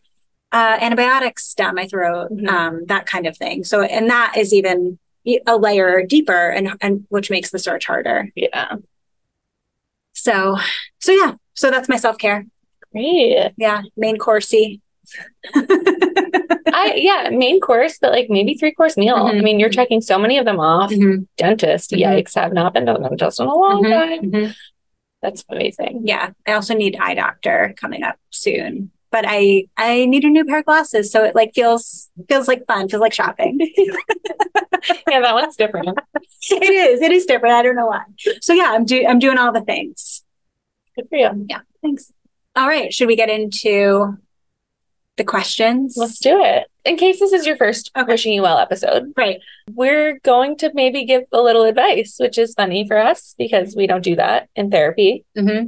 uh, 0.51 0.77
antibiotics 0.79 1.53
down 1.53 1.75
my 1.75 1.87
throat, 1.87 2.29
Mhm. 2.31 2.47
um, 2.47 2.85
that 2.85 3.05
kind 3.07 3.25
of 3.27 3.35
thing. 3.37 3.63
So, 3.63 3.81
and 3.81 4.09
that 4.09 4.35
is 4.37 4.53
even 4.53 4.99
a 5.47 5.57
layer 5.57 6.03
deeper, 6.05 6.49
and 6.49 6.73
and 6.81 7.05
which 7.09 7.29
makes 7.31 7.49
the 7.51 7.59
search 7.59 7.85
harder. 7.87 8.29
Yeah. 8.35 8.75
So, 10.13 10.57
so 10.99 11.11
yeah, 11.11 11.33
so 11.55 11.69
that's 11.71 11.89
my 11.89 11.97
self 11.97 12.17
care. 12.17 12.45
Great. 12.91 13.51
Yeah, 13.57 13.81
main 13.97 14.17
coursey. 14.17 14.81
I 16.77 16.93
yeah, 16.95 17.29
main 17.31 17.61
course, 17.61 17.97
but 17.99 18.11
like 18.11 18.27
maybe 18.29 18.55
three 18.55 18.73
course 18.73 18.97
meal. 18.97 19.15
I 19.15 19.31
Mhm. 19.33 19.43
mean, 19.43 19.59
you're 19.61 19.69
checking 19.69 20.01
so 20.01 20.19
many 20.19 20.37
of 20.37 20.43
them 20.45 20.59
off. 20.59 20.91
Mhm, 20.91 21.25
Dentist, 21.37 21.91
Mhm. 21.91 21.99
yikes, 22.03 22.35
have 22.35 22.51
not 22.53 22.73
been 22.73 22.85
to 22.87 22.93
the 22.93 22.99
dentist 22.99 23.39
in 23.39 23.47
a 23.47 23.55
long 23.55 23.83
mhm, 23.83 23.89
time. 23.91 24.31
mhm. 24.31 24.55
That's 25.21 25.43
amazing. 25.49 26.01
Yeah, 26.03 26.31
I 26.45 26.51
also 26.53 26.73
need 26.75 26.97
eye 26.99 27.13
doctor 27.15 27.73
coming 27.79 28.03
up 28.03 28.17
soon, 28.29 28.91
but 29.09 29.23
I 29.27 29.67
I 29.77 30.05
need 30.05 30.25
a 30.25 30.29
new 30.29 30.43
pair 30.43 30.59
of 30.59 30.65
glasses, 30.65 31.11
so 31.11 31.23
it 31.23 31.33
like 31.33 31.53
feels 31.55 32.09
feels 32.27 32.47
like 32.49 32.65
fun, 32.67 32.89
feels 32.89 33.01
like 33.01 33.13
shopping. 33.13 33.59
Yeah, 35.09 35.19
that 35.21 35.33
one's 35.33 35.55
different. 35.55 35.97
it 36.51 36.63
is, 36.63 37.01
it 37.01 37.11
is 37.11 37.25
different. 37.25 37.55
I 37.55 37.63
don't 37.63 37.75
know 37.75 37.87
why. 37.87 38.03
So 38.41 38.53
yeah, 38.53 38.71
I'm 38.75 38.85
do 38.85 39.03
I'm 39.07 39.17
doing 39.17 39.37
all 39.39 39.51
the 39.51 39.61
things. 39.61 40.23
Good 40.95 41.07
for 41.09 41.15
you. 41.17 41.45
Yeah, 41.49 41.61
thanks. 41.81 42.11
All 42.55 42.67
right, 42.67 42.93
should 42.93 43.07
we 43.07 43.15
get 43.15 43.29
into 43.29 44.15
the 45.17 45.23
questions? 45.23 45.95
Let's 45.97 46.19
do 46.19 46.43
it. 46.43 46.67
In 46.83 46.97
case 46.97 47.19
this 47.19 47.31
is 47.33 47.45
your 47.45 47.55
first 47.57 47.89
Okay. 47.97 48.11
Wishing 48.11 48.33
You 48.33 48.41
Well 48.41 48.57
episode, 48.59 49.13
Right. 49.15 49.39
we're 49.71 50.19
going 50.19 50.57
to 50.57 50.71
maybe 50.73 51.05
give 51.05 51.23
a 51.31 51.41
little 51.41 51.63
advice, 51.63 52.17
which 52.19 52.37
is 52.37 52.53
funny 52.53 52.85
for 52.87 52.97
us 52.97 53.33
because 53.37 53.75
we 53.75 53.87
don't 53.87 54.03
do 54.03 54.15
that 54.17 54.49
in 54.55 54.69
therapy, 54.71 55.25
hmm 55.37 55.67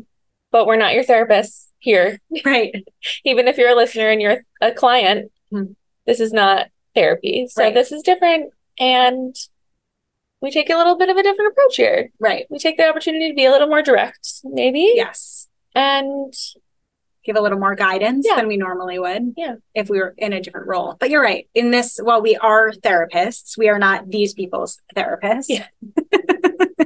but 0.49 0.65
we're 0.65 0.77
not 0.77 0.93
your 0.93 1.03
therapists 1.03 1.67
here. 1.79 2.19
Right. 2.45 2.73
Even 3.25 3.47
if 3.49 3.57
you're 3.57 3.69
a 3.69 3.75
listener 3.75 4.09
and 4.09 4.21
you're 4.21 4.43
a 4.61 4.71
client, 4.71 5.29
Mhm. 5.53 5.75
this 6.05 6.19
is 6.21 6.31
not 6.31 6.67
therapy. 6.95 7.47
So 7.49 7.63
Right. 7.63 7.73
this 7.73 7.91
is 7.91 8.01
different. 8.01 8.53
And 8.79 9.35
we 10.41 10.49
take 10.51 10.69
a 10.69 10.77
little 10.77 10.95
bit 10.97 11.09
of 11.09 11.17
a 11.17 11.23
different 11.23 11.51
approach 11.51 11.75
here. 11.75 12.11
Right. 12.19 12.45
We 12.49 12.59
take 12.59 12.77
the 12.77 12.87
opportunity 12.87 13.27
to 13.29 13.35
be 13.35 13.43
a 13.45 13.51
little 13.51 13.67
more 13.67 13.81
direct, 13.81 14.27
maybe. 14.45 14.93
Yes. 14.95 15.47
And 15.75 16.33
give 17.27 17.35
a 17.35 17.41
little 17.41 17.59
more 17.59 17.75
guidance 17.75 18.25
Yeah. 18.27 18.37
than 18.37 18.47
we 18.47 18.57
normally 18.57 18.97
would. 18.97 19.33
Yeah. 19.37 19.55
If 19.75 19.89
we 19.89 19.99
were 19.99 20.15
in 20.17 20.33
a 20.33 20.41
different 20.41 20.65
role. 20.67 20.95
But 20.99 21.11
you're 21.11 21.21
right. 21.21 21.47
In 21.53 21.69
this, 21.69 21.99
while 22.01 22.21
we 22.21 22.35
are 22.37 22.71
therapists, 22.71 23.55
we 23.57 23.69
are 23.69 23.77
not 23.77 24.09
these 24.09 24.33
people's 24.33 24.79
therapists. 24.95 25.45
Yeah. 25.49 25.67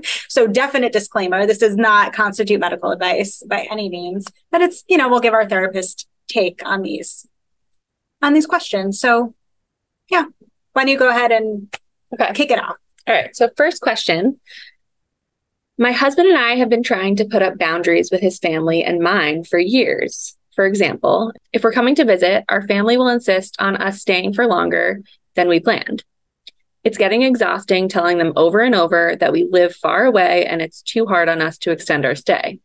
so 0.28 0.48
definite 0.48 0.92
disclaimer, 0.92 1.46
this 1.46 1.60
does 1.60 1.76
not 1.78 2.12
constitute 2.14 2.60
medical 2.60 2.92
advice 2.92 3.44
by 3.48 3.68
any 3.72 3.88
means, 3.88 4.26
but 4.52 4.62
it's, 4.62 4.84
you 4.90 4.98
know, 4.98 5.08
we'll 5.08 5.20
give 5.20 5.34
our 5.34 5.48
therapist 5.48 6.08
take 6.28 6.62
on 6.66 6.82
these 6.82 7.26
on 8.22 8.34
these 8.34 8.46
questions. 8.48 9.00
So 9.00 9.34
yeah. 10.10 10.26
Why 10.74 10.84
don't 10.84 10.90
you 10.90 10.98
go 11.00 11.10
ahead 11.10 11.32
and 11.32 11.74
Okay. 12.14 12.34
kick 12.34 12.52
it 12.52 12.60
off? 12.60 12.76
All 13.08 13.16
right. 13.16 13.36
So, 13.36 13.50
first 13.56 13.82
question 13.82 14.40
My 15.82 15.94
husband 15.94 16.30
and 16.30 16.38
I 16.38 16.58
have 16.58 16.70
been 16.70 16.84
trying 16.84 17.16
to 17.16 17.26
put 17.26 17.42
up 17.42 17.58
boundaries 17.58 18.12
with 18.12 18.22
his 18.22 18.38
family 18.38 18.84
and 18.84 19.00
mine 19.00 19.44
for 19.44 19.58
years. 19.58 20.38
For 20.54 20.68
example, 20.68 21.32
if 21.54 21.64
we're 21.64 21.72
coming 21.72 21.96
to 21.96 22.06
visit, 22.06 22.46
our 22.50 22.62
family 22.68 22.98
will 22.98 23.08
insist 23.08 23.56
on 23.58 23.78
us 23.78 24.00
staying 24.00 24.36
for 24.36 24.46
longer 24.46 25.02
than 25.34 25.48
we 25.50 25.60
planned. 25.60 26.04
It's 26.84 27.00
getting 27.00 27.24
exhausting 27.24 27.90
telling 27.90 28.20
them 28.20 28.32
over 28.36 28.60
and 28.60 28.76
over 28.76 29.16
that 29.16 29.32
we 29.32 29.50
live 29.50 29.76
far 29.76 30.06
away 30.06 30.46
and 30.46 30.62
it's 30.62 30.84
too 30.84 31.08
hard 31.08 31.28
on 31.30 31.42
us 31.42 31.58
to 31.58 31.72
extend 31.72 32.06
our 32.06 32.14
stay. 32.14 32.60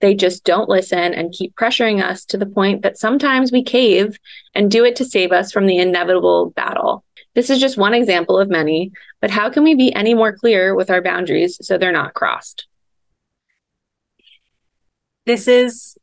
They 0.00 0.14
just 0.14 0.42
don't 0.42 0.66
listen 0.66 1.12
and 1.12 1.34
keep 1.34 1.54
pressuring 1.56 2.02
us 2.02 2.24
to 2.24 2.38
the 2.38 2.46
point 2.46 2.80
that 2.80 2.96
sometimes 2.96 3.52
we 3.52 3.62
cave 3.62 4.18
and 4.54 4.70
do 4.70 4.86
it 4.86 4.96
to 4.96 5.04
save 5.04 5.30
us 5.30 5.52
from 5.52 5.66
the 5.66 5.76
inevitable 5.76 6.54
battle. 6.56 7.04
This 7.34 7.50
is 7.50 7.60
just 7.60 7.78
one 7.78 7.94
example 7.94 8.38
of 8.38 8.48
many, 8.48 8.92
but 9.20 9.30
how 9.30 9.50
can 9.50 9.62
we 9.62 9.74
be 9.74 9.94
any 9.94 10.14
more 10.14 10.32
clear 10.32 10.74
with 10.74 10.90
our 10.90 11.00
boundaries 11.02 11.58
so 11.62 11.78
they're 11.78 11.92
not 11.92 12.14
crossed? 12.14 12.66
This 15.26 15.46
is 15.46 15.96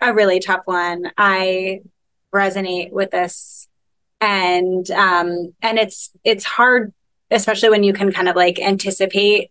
a 0.00 0.12
really 0.12 0.40
tough 0.40 0.62
one. 0.66 1.10
I 1.16 1.80
resonate 2.34 2.90
with 2.92 3.10
this 3.10 3.68
and 4.20 4.90
um 4.92 5.52
and 5.60 5.78
it's 5.78 6.10
it's 6.24 6.44
hard 6.44 6.94
especially 7.30 7.68
when 7.68 7.82
you 7.82 7.92
can 7.92 8.10
kind 8.12 8.28
of 8.28 8.36
like 8.36 8.58
anticipate 8.58 9.50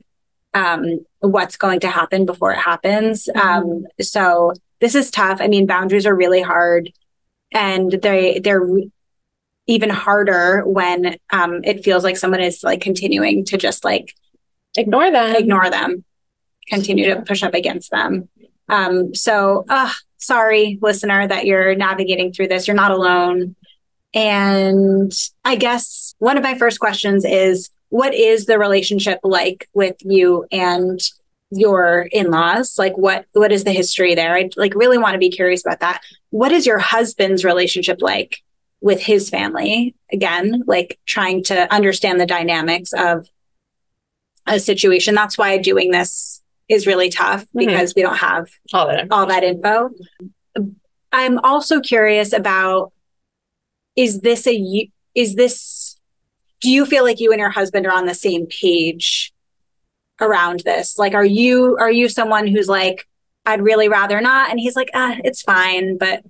um 0.54 1.06
what's 1.20 1.58
going 1.58 1.80
to 1.80 1.90
happen 1.90 2.26
before 2.26 2.52
it 2.54 2.60
happens. 2.60 3.30
Um 3.36 3.86
so 4.00 4.54
this 4.80 4.96
is 4.96 5.12
tough. 5.12 5.40
I 5.42 5.48
mean 5.48 5.68
boundaries 5.68 6.06
are 6.06 6.16
really 6.16 6.42
hard 6.42 6.92
and 7.52 7.92
they 7.92 8.40
they're 8.40 8.68
even 9.68 9.90
harder 9.90 10.64
when 10.66 11.18
um 11.32 11.62
it 11.64 11.84
feels 11.84 12.04
like 12.04 12.18
someone 12.18 12.42
is 12.42 12.64
like 12.64 12.82
continuing 12.82 13.46
to 13.46 13.58
just 13.58 13.84
like 13.84 14.14
Ignore 14.78 15.12
them. 15.12 15.36
ignore 15.36 15.70
them, 15.70 16.06
continue 16.68 17.14
to 17.14 17.22
push 17.22 17.44
up 17.44 17.54
against 17.54 17.92
them. 17.92 18.30
Um, 18.70 19.14
so, 19.14 19.66
uh, 19.68 19.92
sorry, 20.18 20.80
listener, 20.82 21.28
that 21.28 21.46
you're 21.46 21.76
navigating 21.76 22.32
through 22.32 22.48
this. 22.48 22.68
You're 22.68 22.76
not 22.76 22.92
alone. 22.92 23.56
And 24.14 25.12
I 25.44 25.56
guess 25.56 26.16
one 26.20 26.38
of 26.38 26.44
my 26.44 26.58
first 26.58 26.80
questions 26.80 27.26
is 27.26 27.70
what 27.90 28.14
is 28.14 28.46
the 28.46 28.58
relationship 28.58 29.20
like 29.24 29.68
with 29.74 29.98
you 30.00 30.46
and 30.52 31.00
your 31.52 32.08
in-laws? 32.14 32.78
Like 32.78 32.98
what 32.98 33.26
what 33.34 33.52
is 33.52 33.66
the 33.66 33.74
history 33.74 34.16
there? 34.16 34.34
I 34.34 34.50
like 34.56 34.74
really 34.74 34.98
want 34.98 35.14
to 35.14 35.20
be 35.20 35.30
curious 35.30 35.66
about 35.66 35.82
that. 35.82 36.02
What 36.30 36.54
is 36.54 36.66
your 36.66 36.80
husband's 36.80 37.44
relationship 37.44 38.02
like 38.02 38.42
with 38.82 39.02
his 39.02 39.30
family? 39.30 39.96
Again, 40.12 40.64
like 40.68 41.00
trying 41.06 41.44
to 41.46 41.72
understand 41.74 42.20
the 42.20 42.26
dynamics 42.26 42.92
of 42.94 43.28
a 44.48 44.60
situation. 44.60 45.16
That's 45.16 45.38
why 45.38 45.58
doing 45.58 45.92
this 45.92 46.42
is 46.68 46.88
really 46.88 47.10
tough 47.10 47.44
Mhm. 47.56 47.66
because 47.68 47.94
we 47.96 48.02
don't 48.02 48.18
have 48.18 48.48
All 48.74 48.88
that. 48.88 49.08
all 49.12 49.26
that 49.28 49.44
info. 49.44 49.92
I'm 51.12 51.40
also 51.40 51.80
curious 51.82 52.34
about 52.34 52.92
is 53.96 54.22
this 54.22 54.48
a 54.48 54.90
is 55.14 55.36
this 55.36 55.98
do 56.62 56.70
you 56.70 56.86
feel 56.86 57.04
like 57.04 57.20
you 57.20 57.32
and 57.32 57.40
your 57.40 57.50
husband 57.50 57.86
are 57.88 57.92
on 57.92 58.06
the 58.06 58.14
same 58.14 58.46
page 58.48 59.34
around 60.22 60.62
this? 60.62 60.98
Like 60.98 61.14
are 61.14 61.26
you 61.26 61.76
are 61.80 61.92
you 61.92 62.08
someone 62.08 62.48
who's 62.48 62.70
like 62.70 63.08
I'd 63.46 63.62
really 63.62 63.90
rather 63.90 64.22
not 64.22 64.50
and 64.50 64.60
he's 64.60 64.76
like 64.76 64.90
ah 64.94 65.18
it's 65.24 65.42
fine 65.42 65.98
but 65.98 66.24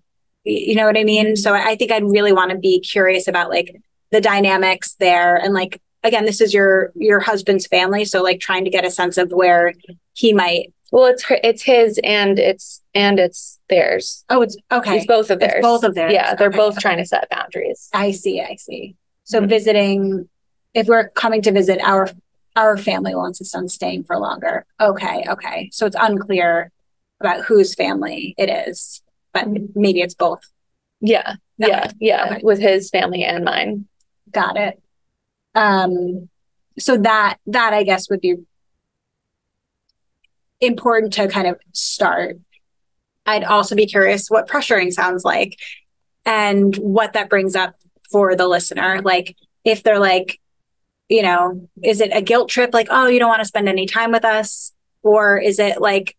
you 0.44 0.76
know 0.76 0.86
what 0.86 0.98
I 0.98 1.04
mean? 1.04 1.36
So 1.36 1.54
I 1.54 1.76
think 1.76 1.92
I'd 1.92 2.04
really 2.04 2.34
want 2.34 2.52
to 2.52 2.58
be 2.58 2.80
curious 2.80 3.28
about 3.28 3.50
like 3.50 3.76
the 4.12 4.22
dynamics 4.22 4.96
there 5.00 5.36
and 5.38 5.54
like 5.54 5.82
again 6.04 6.26
this 6.26 6.42
is 6.42 6.54
your 6.54 6.92
your 6.96 7.20
husband's 7.22 7.66
family 7.68 8.04
so 8.04 8.22
like 8.22 8.40
trying 8.42 8.66
to 8.66 8.70
get 8.70 8.84
a 8.84 8.92
sense 8.92 9.18
of 9.18 9.32
where 9.32 9.74
he 10.14 10.34
might 10.34 10.74
Well, 10.92 11.06
it's 11.06 11.24
her, 11.26 11.40
it's 11.44 11.62
his 11.64 11.98
and 12.04 12.38
it's 12.40 12.82
and 12.94 13.20
it's 13.20 13.60
theirs. 13.70 14.26
oh 14.30 14.42
it's 14.42 14.58
okay 14.72 14.98
It's 14.98 15.06
both 15.06 15.30
of 15.30 15.42
It's 15.42 15.54
theirs. 15.54 15.62
both 15.62 15.84
of 15.86 15.96
theirs. 15.96 16.12
Yeah, 16.12 16.36
they're 16.36 16.50
Okay, 16.50 16.58
both 16.58 16.78
trying 16.80 16.98
to 16.98 17.06
set 17.06 17.30
boundaries. 17.30 17.88
I 17.94 18.12
see, 18.12 18.42
I 18.42 18.56
see. 18.56 18.96
So 19.24 19.40
Mhm. 19.42 19.48
visiting, 19.48 20.30
if 20.74 20.88
we're 20.88 21.08
coming 21.10 21.42
to 21.44 21.52
visit 21.54 21.80
our 21.84 22.10
our 22.58 22.76
family 22.76 23.16
will 23.16 23.26
insist 23.28 23.56
on 23.56 23.70
staying 23.70 24.04
for 24.04 24.18
longer. 24.18 24.66
Okay, 24.82 25.24
okay. 25.30 25.70
So 25.72 25.86
it's 25.86 25.96
unclear 25.98 26.70
about 27.22 27.46
whose 27.46 27.74
family 27.76 28.36
it 28.38 28.50
is, 28.50 29.02
but 29.34 29.48
maybe 29.76 30.02
it's 30.02 30.16
both. 30.16 30.42
Yeah, 31.00 31.36
yeah, 31.58 31.92
yeah, 32.00 32.26
okay. 32.32 32.42
with 32.44 32.60
his 32.60 32.90
family 32.90 33.24
and 33.24 33.44
mine. 33.44 33.88
Got 34.32 34.58
it. 34.58 34.82
Um, 35.56 36.30
so 36.80 36.98
that 36.98 37.38
that 37.48 37.74
I 37.74 37.84
guess 37.84 38.10
would 38.10 38.22
be 38.22 38.36
important 40.60 41.14
to 41.14 41.28
kind 41.28 41.48
of 41.48 41.60
start. 41.74 42.40
I'd 43.26 43.44
also 43.44 43.76
be 43.76 43.86
curious 43.86 44.30
what 44.30 44.48
pressuring 44.48 44.92
sounds 44.92 45.24
like 45.24 45.60
and 46.26 46.76
what 46.78 47.14
that 47.14 47.30
brings 47.30 47.56
up 47.56 47.76
for 48.12 48.36
the 48.36 48.48
listener. 48.48 49.02
Like 49.02 49.36
if 49.64 49.84
they're 49.84 50.00
like, 50.00 50.40
you 51.10 51.22
know, 51.22 51.70
is 51.84 52.02
it 52.02 52.12
a 52.14 52.22
guilt 52.22 52.50
trip? 52.50 52.74
Like, 52.74 52.88
oh, 52.90 53.08
you 53.08 53.20
don't 53.20 53.30
want 53.30 53.42
to 53.42 53.46
spend 53.46 53.68
any 53.68 53.86
time 53.86 54.12
with 54.12 54.26
us? 54.26 54.74
Or 55.04 55.38
is 55.38 55.60
it 55.60 55.82
like 55.82 56.16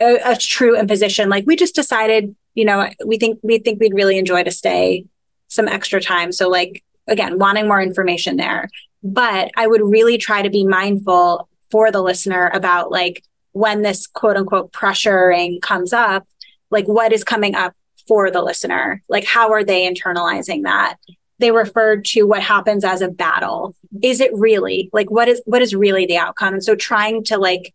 a, 0.00 0.32
a 0.32 0.36
true 0.36 0.78
imposition? 0.78 1.28
Like 1.28 1.44
we 1.46 1.56
just 1.56 1.74
decided, 1.74 2.34
you 2.54 2.64
know, 2.64 2.88
we 3.04 3.18
think 3.18 3.38
we 3.42 3.58
think 3.58 3.80
we'd 3.80 3.94
really 3.94 4.18
enjoy 4.18 4.42
to 4.44 4.50
stay 4.50 5.04
some 5.48 5.68
extra 5.68 6.00
time. 6.00 6.32
So 6.32 6.48
like 6.48 6.82
again, 7.06 7.38
wanting 7.38 7.68
more 7.68 7.82
information 7.82 8.36
there. 8.36 8.68
But 9.02 9.50
I 9.56 9.66
would 9.66 9.82
really 9.82 10.18
try 10.18 10.42
to 10.42 10.50
be 10.50 10.64
mindful 10.64 11.48
for 11.70 11.90
the 11.90 12.02
listener 12.02 12.50
about 12.52 12.90
like 12.90 13.22
when 13.52 13.82
this 13.82 14.06
quote 14.06 14.36
unquote 14.36 14.72
pressuring 14.72 15.60
comes 15.60 15.92
up, 15.92 16.26
like 16.70 16.86
what 16.86 17.12
is 17.12 17.24
coming 17.24 17.54
up 17.54 17.74
for 18.06 18.30
the 18.30 18.42
listener? 18.42 19.02
Like 19.08 19.24
how 19.24 19.52
are 19.52 19.64
they 19.64 19.90
internalizing 19.90 20.64
that? 20.64 20.96
They 21.38 21.50
referred 21.50 22.04
to 22.06 22.24
what 22.24 22.42
happens 22.42 22.84
as 22.84 23.00
a 23.00 23.08
battle. 23.08 23.74
Is 24.02 24.20
it 24.20 24.30
really 24.34 24.90
like 24.92 25.10
what 25.10 25.28
is 25.28 25.42
what 25.46 25.62
is 25.62 25.74
really 25.74 26.06
the 26.06 26.18
outcome? 26.18 26.54
And 26.54 26.64
so 26.64 26.74
trying 26.74 27.24
to 27.24 27.38
like 27.38 27.74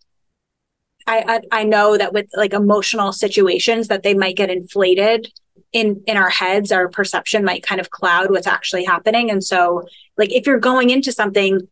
I, 1.07 1.41
I 1.51 1.59
I 1.59 1.63
know 1.63 1.97
that 1.97 2.13
with 2.13 2.27
like 2.35 2.53
emotional 2.53 3.11
situations 3.11 3.87
that 3.87 4.03
they 4.03 4.13
might 4.13 4.35
get 4.35 4.49
inflated 4.49 5.31
in 5.71 6.01
in 6.07 6.17
our 6.17 6.29
heads 6.29 6.71
our 6.71 6.87
perception 6.87 7.43
might 7.43 7.63
kind 7.63 7.81
of 7.81 7.89
cloud 7.89 8.31
what's 8.31 8.47
actually 8.47 8.85
happening 8.85 9.29
and 9.29 9.43
so 9.43 9.83
like 10.17 10.31
if 10.31 10.47
you're 10.47 10.59
going 10.59 10.89
into 10.89 11.11
something 11.11 11.67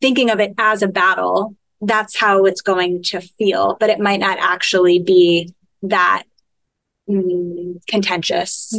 thinking 0.00 0.30
of 0.30 0.40
it 0.40 0.54
as 0.58 0.82
a 0.82 0.88
battle 0.88 1.54
that's 1.80 2.16
how 2.16 2.44
it's 2.44 2.60
going 2.60 3.02
to 3.02 3.20
feel 3.20 3.76
but 3.80 3.90
it 3.90 4.00
might 4.00 4.20
not 4.20 4.38
actually 4.40 4.98
be 4.98 5.52
that 5.82 6.24
mm, 7.08 7.86
contentious 7.86 8.70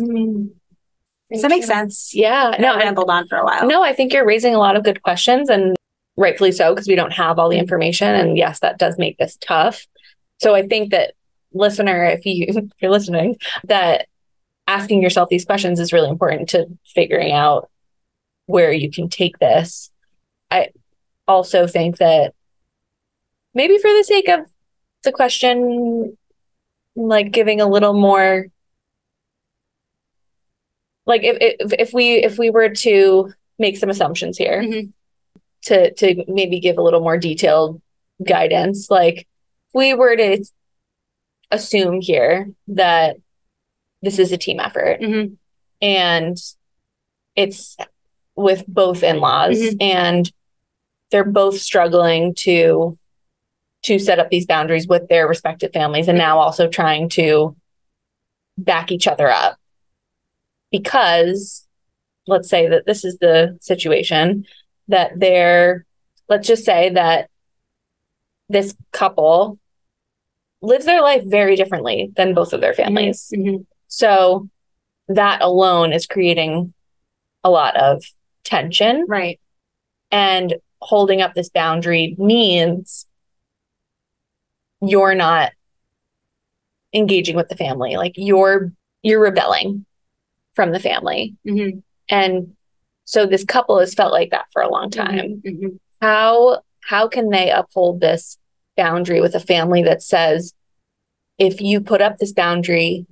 does 1.31 1.41
that 1.41 1.49
make 1.49 1.63
sense 1.63 2.11
Yeah, 2.13 2.55
no, 2.59 2.73
I 2.73 2.79
rambled 2.79 3.09
on 3.09 3.27
for 3.27 3.37
a 3.37 3.43
while 3.43 3.67
No, 3.67 3.81
I 3.81 3.93
think 3.93 4.13
you're 4.13 4.25
raising 4.25 4.53
a 4.53 4.59
lot 4.59 4.75
of 4.75 4.83
good 4.83 5.01
questions 5.01 5.49
and 5.49 5.75
rightfully 6.17 6.51
so 6.51 6.73
because 6.73 6.87
we 6.87 6.95
don't 6.95 7.13
have 7.13 7.39
all 7.39 7.49
the 7.49 7.57
information. 7.57 8.07
And 8.07 8.37
yes, 8.37 8.59
that 8.59 8.77
does 8.77 8.97
make 8.97 9.17
this 9.17 9.37
tough. 9.39 9.85
So 10.39 10.53
I 10.55 10.67
think 10.67 10.91
that 10.91 11.13
listener, 11.53 12.05
if 12.05 12.25
you 12.25 12.45
if 12.49 12.65
you're 12.79 12.91
listening, 12.91 13.37
that 13.65 14.07
asking 14.67 15.01
yourself 15.01 15.29
these 15.29 15.45
questions 15.45 15.79
is 15.79 15.93
really 15.93 16.09
important 16.09 16.49
to 16.49 16.65
figuring 16.85 17.31
out 17.31 17.69
where 18.47 18.71
you 18.71 18.91
can 18.91 19.09
take 19.09 19.37
this. 19.39 19.91
I 20.51 20.69
also 21.27 21.67
think 21.67 21.97
that 21.97 22.33
maybe 23.53 23.77
for 23.77 23.89
the 23.91 24.03
sake 24.03 24.27
of 24.29 24.41
the 25.03 25.11
question, 25.11 26.17
like 26.95 27.31
giving 27.31 27.61
a 27.61 27.67
little 27.67 27.93
more 27.93 28.47
like 31.05 31.21
if 31.23 31.37
if, 31.39 31.73
if 31.79 31.93
we 31.93 32.15
if 32.23 32.37
we 32.37 32.49
were 32.49 32.69
to 32.69 33.31
make 33.59 33.77
some 33.77 33.89
assumptions 33.89 34.37
here 34.37 34.61
Mhm. 34.61 34.91
to 35.63 35.93
to 35.93 36.23
maybe 36.27 36.59
give 36.59 36.77
a 36.77 36.81
little 36.81 37.01
more 37.01 37.17
detailed 37.17 37.81
guidance 38.25 38.89
like 38.89 39.27
we 39.75 39.93
were 39.93 40.15
to 40.15 40.43
assume 41.51 42.01
here 42.01 42.49
that 42.69 43.17
this 44.01 44.17
is 44.17 44.31
a 44.31 44.37
team 44.37 44.59
effort 44.59 44.99
Mhm. 45.01 45.37
and 45.81 46.37
it's 47.35 47.75
with 48.35 48.65
both 48.67 49.03
in-laws 49.03 49.57
Mhm. 49.57 49.77
and 49.81 50.31
they're 51.11 51.23
both 51.23 51.59
struggling 51.59 52.33
to 52.35 52.97
to 53.83 53.99
set 53.99 54.17
up 54.17 54.29
these 54.31 54.47
boundaries 54.47 54.87
with 54.87 55.07
their 55.09 55.27
respective 55.27 55.71
families 55.71 56.07
and 56.07 56.17
now 56.17 56.39
also 56.39 56.67
trying 56.67 57.07
to 57.09 57.55
back 58.57 58.91
each 58.91 59.05
other 59.07 59.29
up 59.29 59.57
because 60.71 61.67
let's 62.25 62.49
say 62.49 62.67
that 62.67 62.85
this 62.87 63.05
is 63.05 63.17
the 63.19 63.55
situation 63.61 64.45
that 64.87 65.11
they're 65.19 65.85
let's 66.29 66.47
just 66.47 66.65
say 66.65 66.89
that 66.89 67.29
this 68.49 68.75
couple 68.91 69.59
lives 70.65 70.85
their 70.85 71.01
life 71.01 71.23
very 71.25 71.55
differently 71.55 72.11
than 72.15 72.33
both 72.33 72.53
of 72.53 72.61
their 72.61 72.73
families. 72.73 73.31
Mm-hmm. 73.35 73.63
So 73.87 74.49
that 75.07 75.41
alone 75.41 75.93
is 75.93 76.07
creating 76.07 76.73
a 77.43 77.49
lot 77.49 77.77
of 77.77 78.03
tension. 78.43 79.05
Right. 79.07 79.39
And 80.11 80.55
holding 80.81 81.21
up 81.21 81.33
this 81.33 81.49
boundary 81.49 82.15
means 82.17 83.05
you're 84.81 85.15
not 85.15 85.51
engaging 86.93 87.35
with 87.35 87.49
the 87.49 87.55
family. 87.55 87.97
Like 87.97 88.13
you're 88.15 88.71
you're 89.01 89.21
rebelling 89.21 89.85
from 90.55 90.71
the 90.71 90.79
family. 90.79 91.35
Mm-hmm. 91.47 91.79
And 92.09 92.55
so 93.03 93.25
this 93.25 93.43
couple 93.43 93.79
has 93.79 93.93
felt 93.93 94.11
like 94.11 94.31
that 94.31 94.45
for 94.51 94.61
a 94.61 94.71
long 94.71 94.89
time. 94.89 95.41
Mm-hmm. 95.45 95.67
How 96.01 96.61
how 96.81 97.07
can 97.07 97.29
they 97.29 97.49
uphold 97.49 97.99
this 97.99 98.37
boundary 98.75 99.21
with 99.21 99.35
a 99.35 99.39
family 99.39 99.83
that 99.83 100.01
says 100.01 100.53
if 101.37 101.61
you 101.61 101.81
put 101.81 102.01
up 102.01 102.17
this 102.17 102.33
boundary 102.33 103.05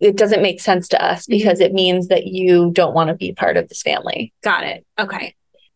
it 0.00 0.16
doesn't 0.16 0.42
make 0.42 0.60
sense 0.60 0.88
to 0.88 1.02
us 1.02 1.26
because 1.26 1.60
it 1.60 1.72
means 1.72 2.08
that 2.08 2.26
you 2.26 2.70
don't 2.72 2.94
want 2.94 3.08
to 3.08 3.14
be 3.14 3.32
part 3.32 3.56
of 3.56 3.68
this 3.68 3.82
family. 3.82 4.32
Got 4.42 4.64
it. 4.64 4.84
Okay. 4.98 5.34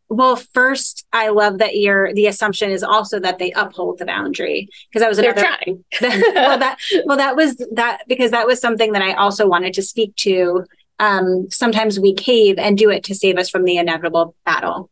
Well, 0.08 0.36
first, 0.36 1.06
I 1.12 1.28
love 1.28 1.58
that 1.58 1.76
your 1.76 2.12
the 2.12 2.26
assumption 2.26 2.70
is 2.70 2.82
also 2.82 3.20
that 3.20 3.38
they 3.38 3.52
uphold 3.52 3.98
the 3.98 4.04
boundary 4.04 4.68
because 4.88 5.02
that 5.02 5.08
was 5.08 5.18
They're 5.18 5.30
another. 5.30 5.46
trying. 5.46 5.84
well, 6.34 6.58
that 6.58 6.78
well, 7.06 7.16
that 7.16 7.36
was 7.36 7.56
that 7.72 8.02
because 8.08 8.32
that 8.32 8.46
was 8.46 8.60
something 8.60 8.92
that 8.92 9.02
I 9.02 9.14
also 9.14 9.46
wanted 9.46 9.72
to 9.74 9.82
speak 9.82 10.14
to. 10.16 10.64
Um, 10.98 11.48
sometimes 11.50 11.98
we 11.98 12.12
cave 12.12 12.58
and 12.58 12.76
do 12.76 12.90
it 12.90 13.04
to 13.04 13.14
save 13.14 13.38
us 13.38 13.48
from 13.48 13.64
the 13.64 13.76
inevitable 13.76 14.34
battle. 14.44 14.90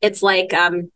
It's 0.00 0.22
like 0.22 0.54
um, 0.54 0.92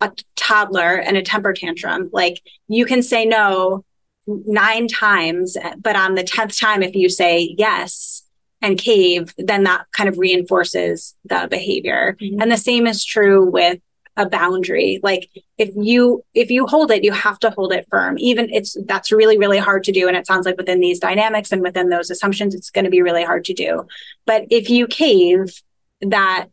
a 0.00 0.12
toddler 0.40 0.96
and 0.96 1.16
a 1.16 1.22
temper 1.22 1.52
tantrum. 1.52 2.10
Like 2.12 2.40
you 2.68 2.86
can 2.86 3.02
say 3.02 3.24
no 3.24 3.84
nine 4.26 4.88
times, 4.88 5.56
but 5.78 5.96
on 5.96 6.14
the 6.14 6.24
tenth 6.24 6.58
time, 6.58 6.82
if 6.82 6.94
you 6.94 7.08
say 7.08 7.54
yes, 7.58 8.24
and 8.62 8.76
cave, 8.76 9.32
then 9.38 9.64
that 9.64 9.86
kind 9.92 10.08
of 10.08 10.18
reinforces 10.18 11.14
the 11.24 11.48
behavior. 11.50 12.16
Mhm. 12.20 12.42
And 12.42 12.52
the 12.52 12.56
same 12.56 12.86
is 12.86 13.04
true 13.04 13.48
with 13.48 13.80
a 14.16 14.28
boundary. 14.28 15.00
Like 15.02 15.30
if 15.56 15.70
you 15.76 16.22
if 16.34 16.50
you 16.50 16.66
hold 16.66 16.90
it, 16.90 17.04
you 17.04 17.12
have 17.12 17.38
to 17.38 17.50
hold 17.50 17.72
it 17.72 17.86
firm. 17.90 18.16
Even 18.18 18.50
it's 18.50 18.76
that's 18.86 19.12
really 19.12 19.38
really 19.38 19.58
hard 19.58 19.84
to 19.84 19.92
do 19.92 20.08
and 20.08 20.16
it 20.16 20.26
sounds 20.26 20.44
like 20.44 20.58
within 20.58 20.80
these 20.80 21.00
dynamics 21.00 21.52
and 21.52 21.62
within 21.62 21.88
those 21.88 22.10
assumptions 22.10 22.54
it's 22.54 22.70
going 22.70 22.84
to 22.84 22.90
be 22.90 23.00
really 23.00 23.24
hard 23.24 23.44
to 23.46 23.54
do. 23.54 23.86
But 24.26 24.44
if 24.50 24.68
you 24.68 24.86
cave, 24.86 25.62
that 26.02 26.48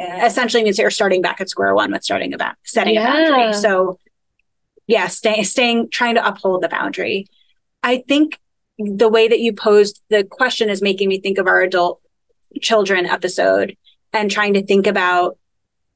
uh, 0.00 0.24
essentially 0.26 0.62
means 0.64 0.78
you're 0.78 0.90
starting 0.90 1.22
back 1.22 1.40
at 1.40 1.48
square 1.48 1.74
one 1.74 1.90
with 1.92 2.04
starting 2.04 2.32
a 2.32 2.36
about 2.36 2.54
setting 2.64 2.96
a 2.96 3.00
boundary. 3.04 3.52
So 3.54 3.98
yeah, 4.86 5.06
staying 5.08 5.44
staying 5.44 5.90
trying 5.90 6.14
to 6.14 6.26
uphold 6.26 6.62
the 6.62 6.68
boundary. 6.68 7.26
I 7.82 7.98
think 8.08 8.38
the 8.78 9.08
way 9.08 9.28
that 9.28 9.40
you 9.40 9.52
posed 9.52 10.02
the 10.08 10.24
question 10.24 10.68
is 10.70 10.80
making 10.80 11.08
me 11.08 11.20
think 11.20 11.38
of 11.38 11.46
our 11.46 11.60
adult 11.60 12.00
children 12.60 13.06
episode 13.06 13.76
and 14.12 14.30
trying 14.30 14.54
to 14.54 14.64
think 14.64 14.86
about 14.86 15.36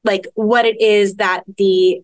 like 0.03 0.27
what 0.35 0.65
it 0.65 0.79
is 0.81 1.15
that 1.15 1.43
the 1.57 2.01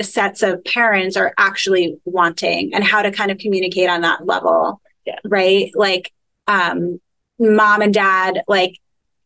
sets 0.00 0.42
of 0.42 0.64
parents 0.64 1.16
are 1.16 1.32
actually 1.38 1.96
wanting 2.04 2.74
and 2.74 2.82
how 2.82 3.02
to 3.02 3.12
kind 3.12 3.30
of 3.30 3.38
communicate 3.38 3.88
on 3.90 4.00
that 4.00 4.26
level 4.26 4.80
Yeah. 5.06 5.18
right 5.24 5.70
like 5.74 6.10
um 6.48 6.98
mom 7.38 7.82
and 7.82 7.94
dad 7.94 8.42
like 8.48 8.78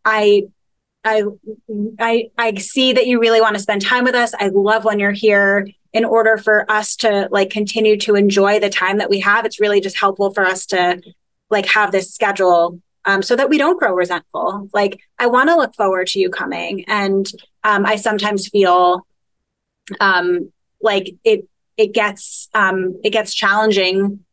i 0.05 0.43
i 1.07 1.23
i 2.01 2.25
i 2.37 2.55
see 2.57 2.93
that 2.93 3.07
you 3.07 3.21
really 3.21 3.41
want 3.41 3.55
to 3.55 3.63
spend 3.63 3.81
time 3.81 4.05
with 4.05 4.15
us. 4.15 4.35
I 4.39 4.49
love 4.49 4.85
when 4.85 4.99
you're 4.99 5.13
here 5.13 5.69
in 5.93 6.05
order 6.05 6.37
for 6.37 6.71
us 6.71 6.97
to 6.97 7.29
like 7.31 7.49
continue 7.49 7.97
to 7.99 8.17
enjoy 8.17 8.61
the 8.61 8.69
time 8.69 8.99
that 8.99 9.09
we 9.09 9.21
have. 9.21 9.47
It's 9.47 9.61
really 9.61 9.81
just 9.81 9.99
helpful 9.99 10.35
for 10.35 10.45
us 10.45 10.67
to 10.67 11.01
like 11.49 11.67
have 11.67 11.93
this 11.93 12.13
schedule 12.13 12.81
um, 13.05 13.23
so 13.23 13.37
that 13.37 13.49
we 13.49 13.57
don't 13.57 13.79
grow 13.79 13.95
resentful. 13.95 14.69
Like 14.75 15.01
i 15.19 15.27
want 15.27 15.49
to 15.49 15.57
look 15.57 15.75
forward 15.75 16.09
to 16.09 16.21
you 16.21 16.29
coming 16.29 16.85
and 16.89 17.31
um, 17.65 17.87
i 17.87 17.97
sometimes 17.97 18.49
feel 18.49 19.07
um, 20.01 20.53
like 20.83 21.15
it 21.25 21.49
it 21.77 21.93
gets 21.93 22.49
um, 22.55 22.99
it 23.05 23.11
gets 23.11 23.35
challenging 23.35 24.25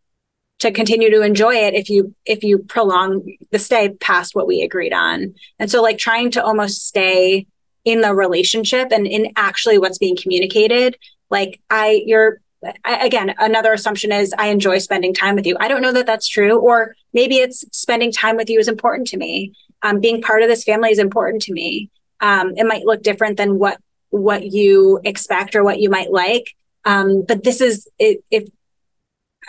to 0.63 0.71
continue 0.71 1.11
to 1.11 1.21
enjoy 1.21 1.53
it 1.53 1.73
if 1.73 1.89
you 1.89 2.15
if 2.25 2.41
you 2.41 2.57
prolong 2.57 3.35
the 3.51 3.59
stay 3.59 3.89
past 3.89 4.33
what 4.33 4.47
we 4.47 4.61
agreed 4.61 4.93
on. 4.93 5.35
And 5.59 5.69
so 5.69 5.81
like 5.81 5.97
trying 5.97 6.31
to 6.31 6.43
almost 6.43 6.87
stay 6.87 7.47
in 7.83 7.99
the 7.99 8.15
relationship 8.15 8.89
and 8.93 9.05
in 9.05 9.33
actually 9.35 9.77
what's 9.77 9.97
being 9.97 10.15
communicated 10.15 10.97
like 11.29 11.59
i 11.69 12.01
you're 12.05 12.39
I, 12.85 13.05
again 13.05 13.35
another 13.39 13.73
assumption 13.73 14.13
is 14.13 14.33
i 14.37 14.47
enjoy 14.47 14.77
spending 14.77 15.13
time 15.13 15.35
with 15.35 15.45
you. 15.45 15.57
I 15.59 15.67
don't 15.67 15.81
know 15.81 15.91
that 15.91 16.05
that's 16.05 16.29
true 16.29 16.57
or 16.57 16.95
maybe 17.11 17.35
it's 17.35 17.65
spending 17.77 18.13
time 18.13 18.37
with 18.37 18.49
you 18.49 18.57
is 18.57 18.69
important 18.69 19.07
to 19.09 19.17
me. 19.17 19.53
Um, 19.81 19.99
being 19.99 20.21
part 20.21 20.43
of 20.43 20.47
this 20.47 20.63
family 20.63 20.91
is 20.91 20.99
important 20.99 21.41
to 21.41 21.51
me. 21.51 21.89
Um, 22.21 22.53
it 22.55 22.65
might 22.65 22.85
look 22.85 23.03
different 23.03 23.35
than 23.35 23.59
what 23.59 23.79
what 24.11 24.45
you 24.45 25.01
expect 25.03 25.55
or 25.57 25.63
what 25.65 25.81
you 25.81 25.89
might 25.89 26.11
like. 26.11 26.55
Um, 26.85 27.25
but 27.27 27.43
this 27.43 27.59
is 27.59 27.89
it, 27.99 28.23
if 28.31 28.47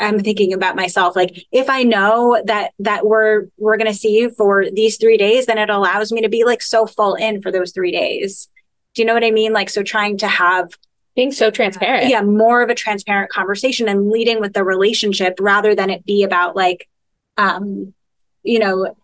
i'm 0.01 0.19
thinking 0.21 0.53
about 0.53 0.77
myself 0.77 1.15
like 1.17 1.45
if 1.53 1.69
i 1.71 1.83
know 1.83 2.41
that 2.45 2.73
that 2.79 3.07
we're 3.07 3.47
we're 3.57 3.77
going 3.77 3.91
to 3.91 3.99
see 3.99 4.17
you 4.19 4.31
for 4.31 4.65
these 4.71 4.97
three 4.97 5.17
days 5.17 5.47
then 5.47 5.59
it 5.59 5.71
allows 5.71 6.13
me 6.13 6.21
to 6.23 6.29
be 6.29 6.45
like 6.45 6.63
so 6.63 6.87
full 6.87 7.15
in 7.15 7.41
for 7.43 7.51
those 7.53 7.73
three 7.73 7.93
days. 7.93 8.49
Do 8.95 9.03
you 9.03 9.07
know 9.07 9.15
what 9.15 9.25
i 9.25 9.31
mean? 9.31 9.53
Like 9.53 9.69
so 9.71 9.83
trying 9.83 10.19
to 10.19 10.29
have 10.29 10.73
Being 11.17 11.33
so 11.33 11.51
transparent. 11.51 12.09
yeah 12.09 12.23
more 12.23 12.63
of 12.63 12.71
a 12.71 12.75
transparent 12.75 13.31
conversation 13.31 13.89
and 13.89 14.11
leading 14.11 14.41
with 14.41 14.53
the 14.53 14.65
relationship 14.65 15.35
rather 15.41 15.75
than 15.75 15.91
it 15.91 16.05
be 16.05 16.23
about 16.23 16.55
like 16.57 16.89
um 17.37 17.93
you 18.43 18.59
know 18.59 18.97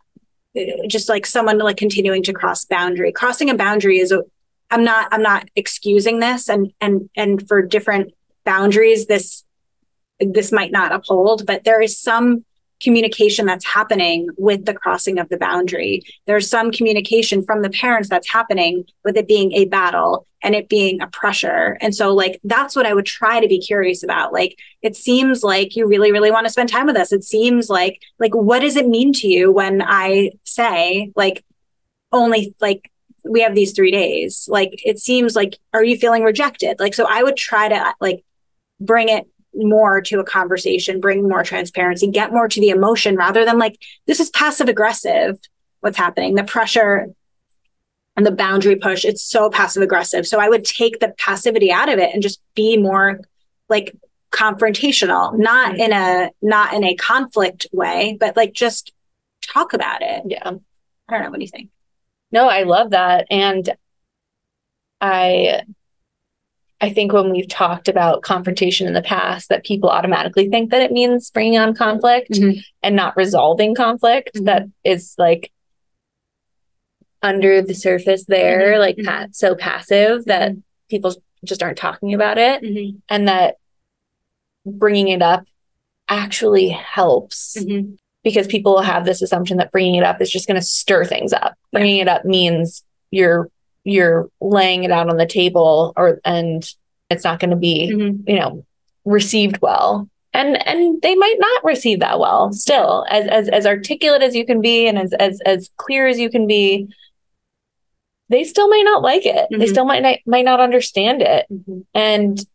just 0.88 1.08
like 1.08 1.26
someone 1.26 1.58
like 1.58 1.76
continuing 1.76 2.24
to 2.24 2.32
cross 2.32 2.64
boundary. 2.64 3.12
Crossing 3.12 3.50
a 3.50 3.54
boundary 3.54 3.98
is 3.98 4.10
a 4.12 4.22
i'm 4.70 4.84
not 4.84 5.08
i'm 5.12 5.22
not 5.22 5.48
excusing 5.56 6.20
this 6.20 6.48
and 6.48 6.72
and 6.80 7.08
and 7.16 7.46
for 7.48 7.60
different 7.62 8.12
boundaries 8.44 9.06
this 9.06 9.44
this 10.20 10.52
might 10.52 10.72
not 10.72 10.92
uphold 10.92 11.46
but 11.46 11.64
there 11.64 11.80
is 11.80 11.98
some 11.98 12.44
communication 12.80 13.46
that's 13.46 13.64
happening 13.64 14.28
with 14.38 14.64
the 14.64 14.74
crossing 14.74 15.18
of 15.18 15.28
the 15.28 15.36
boundary. 15.36 16.02
There's 16.26 16.48
some 16.48 16.72
communication 16.72 17.44
from 17.44 17.62
the 17.62 17.70
parents 17.70 18.08
that's 18.08 18.30
happening 18.30 18.84
with 19.04 19.16
it 19.16 19.28
being 19.28 19.52
a 19.52 19.66
battle 19.66 20.26
and 20.42 20.54
it 20.54 20.68
being 20.68 21.02
a 21.02 21.06
pressure. 21.06 21.76
And 21.82 21.94
so 21.94 22.14
like 22.14 22.40
that's 22.44 22.74
what 22.74 22.86
i 22.86 22.94
would 22.94 23.04
try 23.06 23.40
to 23.40 23.48
be 23.48 23.60
curious 23.60 24.02
about. 24.02 24.32
Like 24.32 24.58
it 24.82 24.96
seems 24.96 25.42
like 25.42 25.76
you 25.76 25.86
really 25.86 26.10
really 26.10 26.30
want 26.30 26.46
to 26.46 26.52
spend 26.52 26.70
time 26.70 26.86
with 26.86 26.96
us. 26.96 27.12
It 27.12 27.24
seems 27.24 27.68
like 27.68 28.00
like 28.18 28.34
what 28.34 28.60
does 28.60 28.76
it 28.76 28.88
mean 28.88 29.12
to 29.14 29.28
you 29.28 29.52
when 29.52 29.82
i 29.82 30.30
say 30.44 31.12
like 31.14 31.44
only 32.12 32.54
like 32.60 32.90
we 33.24 33.42
have 33.42 33.54
these 33.54 33.72
three 33.72 33.90
days? 33.90 34.48
Like 34.50 34.80
it 34.84 34.98
seems 34.98 35.36
like 35.36 35.58
are 35.74 35.84
you 35.84 35.98
feeling 35.98 36.22
rejected? 36.22 36.80
Like 36.80 36.94
so 36.94 37.06
i 37.06 37.22
would 37.22 37.36
try 37.36 37.68
to 37.68 37.94
like 38.00 38.24
bring 38.80 39.10
it 39.10 39.26
more 39.54 40.00
to 40.00 40.20
a 40.20 40.24
conversation 40.24 41.00
bring 41.00 41.28
more 41.28 41.42
transparency 41.42 42.08
get 42.08 42.32
more 42.32 42.48
to 42.48 42.60
the 42.60 42.70
emotion 42.70 43.16
rather 43.16 43.44
than 43.44 43.58
like 43.58 43.78
this 44.06 44.20
is 44.20 44.30
passive 44.30 44.68
aggressive 44.68 45.38
what's 45.80 45.98
happening. 45.98 46.34
The 46.34 46.44
pressure 46.44 47.08
and 48.16 48.26
the 48.26 48.30
boundary 48.30 48.76
push 48.76 49.04
it's 49.04 49.22
so 49.22 49.50
passive 49.50 49.82
aggressive. 49.82 50.26
So 50.26 50.38
i 50.38 50.48
would 50.48 50.64
take 50.64 51.00
the 51.00 51.14
passivity 51.18 51.72
out 51.72 51.88
of 51.88 51.98
it 51.98 52.12
and 52.12 52.22
just 52.22 52.40
be 52.54 52.76
more 52.76 53.20
like 53.68 53.96
confrontational 54.30 55.36
not 55.36 55.72
mm-hmm. 55.72 55.80
in 55.80 55.92
a 55.92 56.30
not 56.40 56.72
in 56.72 56.84
a 56.84 56.94
conflict 56.94 57.66
way 57.72 58.16
but 58.20 58.36
like 58.36 58.52
just 58.52 58.92
talk 59.42 59.72
about 59.72 60.02
it. 60.02 60.22
Yeah. 60.26 60.52
i 61.08 61.12
don't 61.12 61.22
know. 61.24 61.30
What 61.30 61.38
do 61.38 61.44
you 61.44 61.50
think? 61.50 61.70
No, 62.32 62.48
I 62.48 62.62
love 62.62 62.90
that. 62.90 63.26
And 63.30 63.68
I 65.00 65.62
I 66.80 66.90
think 66.90 67.12
when 67.12 67.30
we've 67.30 67.48
talked 67.48 67.88
about 67.88 68.22
confrontation 68.22 68.86
in 68.86 68.94
the 68.94 69.02
past, 69.02 69.48
that 69.50 69.64
people 69.64 69.90
automatically 69.90 70.48
think 70.48 70.70
that 70.70 70.80
it 70.82 70.92
means 70.92 71.30
bringing 71.30 71.58
on 71.58 71.74
conflict 71.74 72.30
Mhm. 72.32 72.62
and 72.82 72.96
not 72.96 73.16
resolving 73.16 73.74
conflict. 73.74 74.30
Mhm. 74.34 74.44
That 74.46 74.62
is 74.82 75.14
like 75.18 75.50
under 77.22 77.60
the 77.60 77.74
surface 77.74 78.24
there, 78.24 78.74
Mhm. 78.74 78.78
like 78.78 78.96
Mhm. 78.96 79.34
so 79.34 79.54
passive 79.54 80.24
that 80.24 80.52
people 80.88 81.14
just 81.44 81.62
aren't 81.62 81.76
talking 81.76 82.14
about 82.14 82.38
it, 82.38 82.62
and 83.08 83.28
that 83.28 83.56
bringing 84.64 85.08
it 85.08 85.22
up 85.22 85.44
actually 86.08 86.68
helps 86.70 87.56
because 88.24 88.46
people 88.46 88.80
have 88.80 89.04
this 89.04 89.22
assumption 89.22 89.58
that 89.58 89.70
bringing 89.70 89.94
it 89.96 90.02
up 90.02 90.20
is 90.20 90.30
just 90.30 90.46
going 90.46 90.58
to 90.60 90.66
stir 90.66 91.04
things 91.04 91.32
up. 91.32 91.54
Bringing 91.72 91.98
it 91.98 92.08
up 92.08 92.24
means 92.24 92.82
you're 93.10 93.50
you're 93.84 94.28
laying 94.40 94.84
it 94.84 94.90
out 94.90 95.08
on 95.08 95.16
the 95.16 95.26
table 95.26 95.92
or 95.96 96.20
and 96.24 96.68
it's 97.08 97.24
not 97.24 97.40
going 97.40 97.50
to 97.50 97.56
be, 97.56 97.90
Mhm. 97.92 98.28
you 98.28 98.38
know, 98.38 98.64
received 99.04 99.58
well. 99.62 100.08
and 100.32 100.64
and 100.68 101.02
they 101.02 101.16
might 101.16 101.34
not 101.40 101.64
receive 101.64 101.98
that 101.98 102.20
well 102.20 102.52
still 102.52 103.04
as 103.10 103.26
as 103.26 103.48
as 103.48 103.66
articulate 103.66 104.22
as 104.22 104.36
you 104.36 104.46
can 104.46 104.60
be 104.60 104.86
and 104.86 104.96
as 104.96 105.12
as 105.14 105.40
as 105.44 105.68
clear 105.76 106.06
as 106.06 106.20
you 106.20 106.30
can 106.30 106.46
be 106.46 106.86
they 108.28 108.44
still 108.44 108.68
might 108.68 108.84
not 108.84 109.02
like 109.02 109.26
it 109.26 109.48
they 109.50 109.56
Mhm. 109.66 109.68
still 109.68 109.84
might 109.84 110.02
not 110.04 110.18
might 110.26 110.44
not 110.44 110.60
understand 110.60 111.20
it 111.20 111.46
Mhm. 111.52 111.84
and 111.94 112.46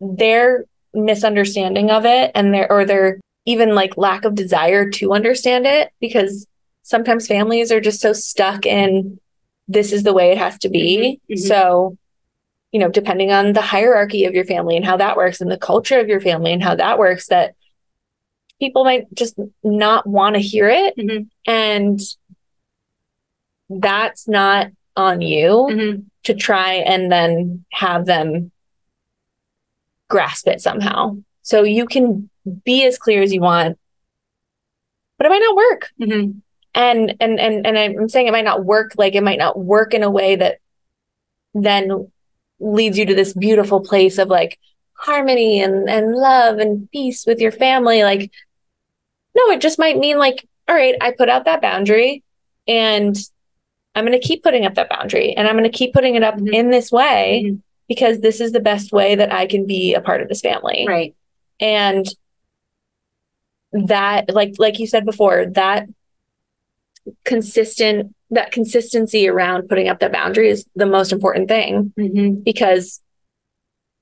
their 0.00 0.64
misunderstanding 0.94 1.90
of 1.90 2.06
it 2.06 2.30
and 2.34 2.54
their 2.54 2.72
or 2.72 2.86
their 2.86 3.20
even 3.44 3.74
like 3.74 3.98
lack 3.98 4.24
of 4.24 4.34
desire 4.34 4.88
to 4.90 5.12
understand 5.12 5.66
it 5.66 5.90
because 6.00 6.46
sometimes 6.84 7.26
families 7.26 7.70
are 7.70 7.80
just 7.82 8.00
so 8.00 8.14
stuck 8.14 8.64
in 8.64 9.20
this 9.68 9.92
is 9.92 10.02
the 10.02 10.14
way 10.14 10.32
it 10.32 10.38
has 10.38 10.58
to 10.58 10.68
be 10.68 11.20
Mhm, 11.30 11.36
mhm. 11.36 11.38
so 11.46 11.96
you 12.72 12.80
know 12.80 12.88
depending 12.88 13.30
on 13.32 13.52
the 13.52 13.60
hierarchy 13.60 14.24
of 14.24 14.34
your 14.34 14.44
family 14.44 14.76
and 14.76 14.84
how 14.84 14.96
that 14.96 15.16
works 15.16 15.40
and 15.40 15.50
the 15.50 15.58
culture 15.58 16.00
of 16.00 16.08
your 16.08 16.20
family 16.20 16.52
and 16.52 16.62
how 16.62 16.74
that 16.74 16.98
works 16.98 17.28
that 17.28 17.54
people 18.60 18.84
might 18.84 19.12
just 19.14 19.38
not 19.62 20.06
want 20.06 20.34
to 20.34 20.40
hear 20.40 20.68
it 20.68 20.96
Mhm. 20.96 21.28
and 21.46 22.00
that's 23.70 24.26
not 24.26 24.68
on 24.96 25.20
you 25.20 25.68
Mhm. 25.70 26.04
to 26.24 26.34
try 26.34 26.74
and 26.74 27.12
then 27.12 27.64
have 27.72 28.06
them 28.06 28.50
grasp 30.08 30.48
it 30.48 30.60
somehow. 30.60 31.16
So 31.42 31.62
you 31.62 31.86
can 31.86 32.30
be 32.64 32.84
as 32.84 32.98
clear 32.98 33.22
as 33.22 33.32
you 33.32 33.40
want, 33.42 33.78
but 35.18 35.26
it 35.26 35.30
might 35.30 35.38
not 35.40 35.56
work. 35.56 35.90
And 36.78 37.16
and 37.20 37.40
and 37.40 37.66
and 37.66 37.76
I'm 37.76 38.08
saying 38.08 38.28
it 38.28 38.32
might 38.32 38.44
not 38.44 38.64
work 38.64 38.92
like 38.96 39.16
it 39.16 39.22
might 39.24 39.38
not 39.38 39.58
work 39.58 39.94
in 39.94 40.04
a 40.04 40.10
way 40.10 40.36
that 40.36 40.58
then 41.52 42.10
leads 42.60 42.96
you 42.96 43.04
to 43.06 43.14
this 43.16 43.32
beautiful 43.32 43.80
place 43.80 44.16
of 44.16 44.28
like 44.28 44.60
harmony 44.92 45.60
and 45.60 45.90
and 45.90 46.14
love 46.14 46.58
and 46.58 46.88
peace 46.92 47.26
with 47.26 47.40
your 47.40 47.50
family 47.52 48.02
like 48.04 48.30
no 49.36 49.50
it 49.50 49.60
just 49.60 49.78
might 49.78 49.98
mean 49.98 50.18
like 50.18 50.48
all 50.68 50.74
right 50.74 50.94
I 51.00 51.10
put 51.10 51.28
out 51.28 51.46
that 51.46 51.60
boundary 51.62 52.22
and 52.68 53.16
I'm 53.96 54.04
going 54.06 54.20
to 54.20 54.24
keep 54.24 54.44
putting 54.44 54.64
up 54.64 54.74
that 54.74 54.88
boundary 54.88 55.34
and 55.34 55.48
I'm 55.48 55.54
going 55.56 55.70
to 55.70 55.76
keep 55.76 55.92
putting 55.92 56.14
it 56.14 56.22
up 56.22 56.36
Mhm. 56.36 56.52
in 56.54 56.70
this 56.70 56.92
way 56.92 57.42
Mhm. 57.44 57.60
because 57.88 58.20
this 58.20 58.40
is 58.40 58.52
the 58.52 58.60
best 58.60 58.92
way 58.92 59.16
that 59.16 59.32
I 59.32 59.46
can 59.46 59.66
be 59.66 59.94
a 59.94 60.00
part 60.00 60.20
of 60.22 60.28
this 60.28 60.40
family. 60.42 60.84
Right. 60.86 61.16
And 61.58 62.06
that 63.72 64.32
like 64.32 64.54
like 64.58 64.78
you 64.78 64.86
said 64.86 65.04
before, 65.04 65.46
that 65.54 65.88
consistent 67.24 68.14
that 68.30 68.52
consistency 68.52 69.28
around 69.28 69.68
putting 69.68 69.88
up 69.88 70.00
that 70.00 70.12
boundary 70.12 70.48
is 70.50 70.66
the 70.74 70.86
most 70.86 71.12
important 71.12 71.48
thing 71.48 71.92
Mhm. 71.98 72.44
because 72.44 73.00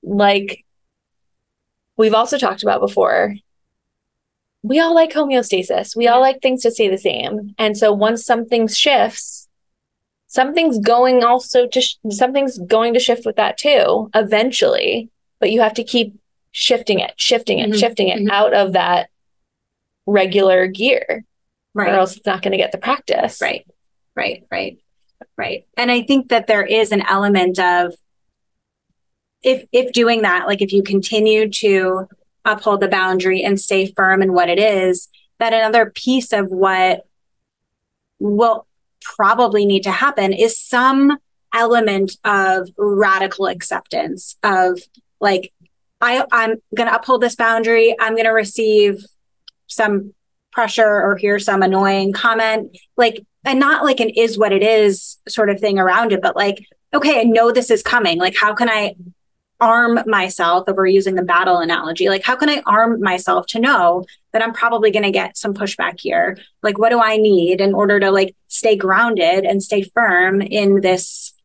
like 0.03 0.63
we've 1.97 2.13
also 2.13 2.37
talked 2.37 2.63
about 2.63 2.81
before 2.81 3.35
we 4.63 4.79
all 4.79 4.93
like 4.93 5.11
homeostasis 5.13 5.95
we 5.95 6.07
all 6.07 6.19
like 6.21 6.41
things 6.41 6.61
to 6.63 6.71
stay 6.71 6.87
the 6.89 6.97
same 6.97 7.53
and 7.57 7.77
so 7.77 7.91
once 7.93 8.25
something 8.25 8.67
shifts 8.67 9.47
something's 10.27 10.77
going 10.79 11.23
also 11.23 11.67
to 11.67 11.79
sh- 11.81 11.95
something's 12.09 12.57
going 12.59 12.93
to 12.93 12.99
shift 12.99 13.25
with 13.25 13.35
that 13.37 13.57
too 13.57 14.09
eventually 14.13 15.09
but 15.39 15.51
you 15.51 15.61
have 15.61 15.73
to 15.73 15.83
keep 15.83 16.13
shifting 16.51 16.99
it 16.99 17.13
shifting 17.17 17.59
it 17.59 17.69
Mhm. 17.71 17.79
shifting 17.79 18.07
it 18.09 18.19
Mhm. 18.19 18.29
out 18.29 18.53
of 18.53 18.73
that 18.73 19.09
regular 20.05 20.67
gear 20.67 21.23
Right. 21.77 21.93
or 21.93 21.97
else 21.97 22.17
it's 22.17 22.25
not 22.25 22.41
going 22.41 22.51
to 22.51 22.57
get 22.57 22.71
the 22.71 22.77
practice 22.77 23.41
Right. 23.41 23.65
Right. 24.15 24.43
Right. 24.51 24.79
Right. 25.37 25.67
And 25.77 25.91
I 25.91 26.01
think 26.01 26.29
that 26.29 26.47
there 26.47 26.65
is 26.65 26.91
an 26.91 27.03
element 27.07 27.59
of 27.59 27.93
if 29.43 29.65
if 29.71 29.93
doing 29.93 30.23
that, 30.23 30.47
like 30.47 30.61
if 30.61 30.73
you 30.73 30.81
continue 30.81 31.49
to 31.49 32.07
uphold 32.43 32.81
the 32.81 32.87
boundary 32.87 33.43
and 33.43 33.59
stay 33.59 33.85
firm 33.91 34.21
in 34.21 34.33
what 34.33 34.49
it 34.49 34.59
is, 34.59 35.09
that 35.39 35.53
another 35.53 35.91
piece 35.91 36.33
of 36.33 36.47
what 36.47 37.05
will 38.19 38.65
probably 39.01 39.65
need 39.65 39.83
to 39.83 39.91
happen 39.91 40.33
is 40.33 40.59
some 40.59 41.17
element 41.53 42.17
of 42.25 42.69
radical 42.77 43.45
acceptance 43.47 44.35
of 44.43 44.79
like 45.19 45.53
I 46.01 46.25
I'm 46.31 46.55
going 46.75 46.89
to 46.89 46.95
uphold 46.95 47.21
this 47.21 47.35
boundary. 47.35 47.95
I'm 47.99 48.13
going 48.13 48.25
to 48.25 48.31
receive 48.31 49.05
some 49.67 50.13
pressure 50.57 51.01
or 51.05 51.15
hear 51.15 51.37
some 51.37 51.61
annoying 51.61 52.11
comment 52.11 52.75
like 52.97 53.23
and 53.45 53.59
not 53.59 53.85
like 53.85 53.99
an 53.99 54.09
is 54.09 54.39
what 54.39 54.51
it 54.51 54.63
is 54.63 55.19
sort 55.29 55.51
of 55.51 55.59
thing 55.59 55.77
around 55.77 56.11
it 56.11 56.19
but 56.19 56.35
like 56.35 56.65
okay 56.95 57.19
i 57.19 57.23
know 57.23 57.51
this 57.51 57.69
is 57.69 57.83
coming. 57.83 58.17
Like 58.17 58.35
how 58.35 58.55
can 58.55 58.67
i 58.67 58.95
arm 59.59 59.99
myself 60.07 60.67
if 60.67 60.75
we're 60.75 60.87
using 60.87 61.13
the 61.13 61.21
battle 61.21 61.59
analogy 61.59 62.09
like 62.09 62.23
how 62.23 62.35
can 62.35 62.49
i 62.49 62.63
arm 62.65 62.99
myself 63.01 63.45
to 63.47 63.59
know 63.59 64.03
that 64.33 64.41
i'm 64.41 64.51
probably 64.51 64.89
going 64.89 65.03
to 65.05 65.11
get 65.11 65.37
some 65.37 65.53
pushback 65.53 65.99
here? 65.99 66.35
Like 66.63 66.79
what 66.79 66.89
do 66.89 66.99
i 66.99 67.17
need 67.17 67.61
in 67.61 67.75
order 67.75 67.99
to 67.99 68.09
like 68.09 68.35
stay 68.47 68.75
grounded 68.75 69.45
and 69.45 69.61
stay 69.61 69.83
firm 69.83 70.41
in 70.41 70.81
this 70.81 71.35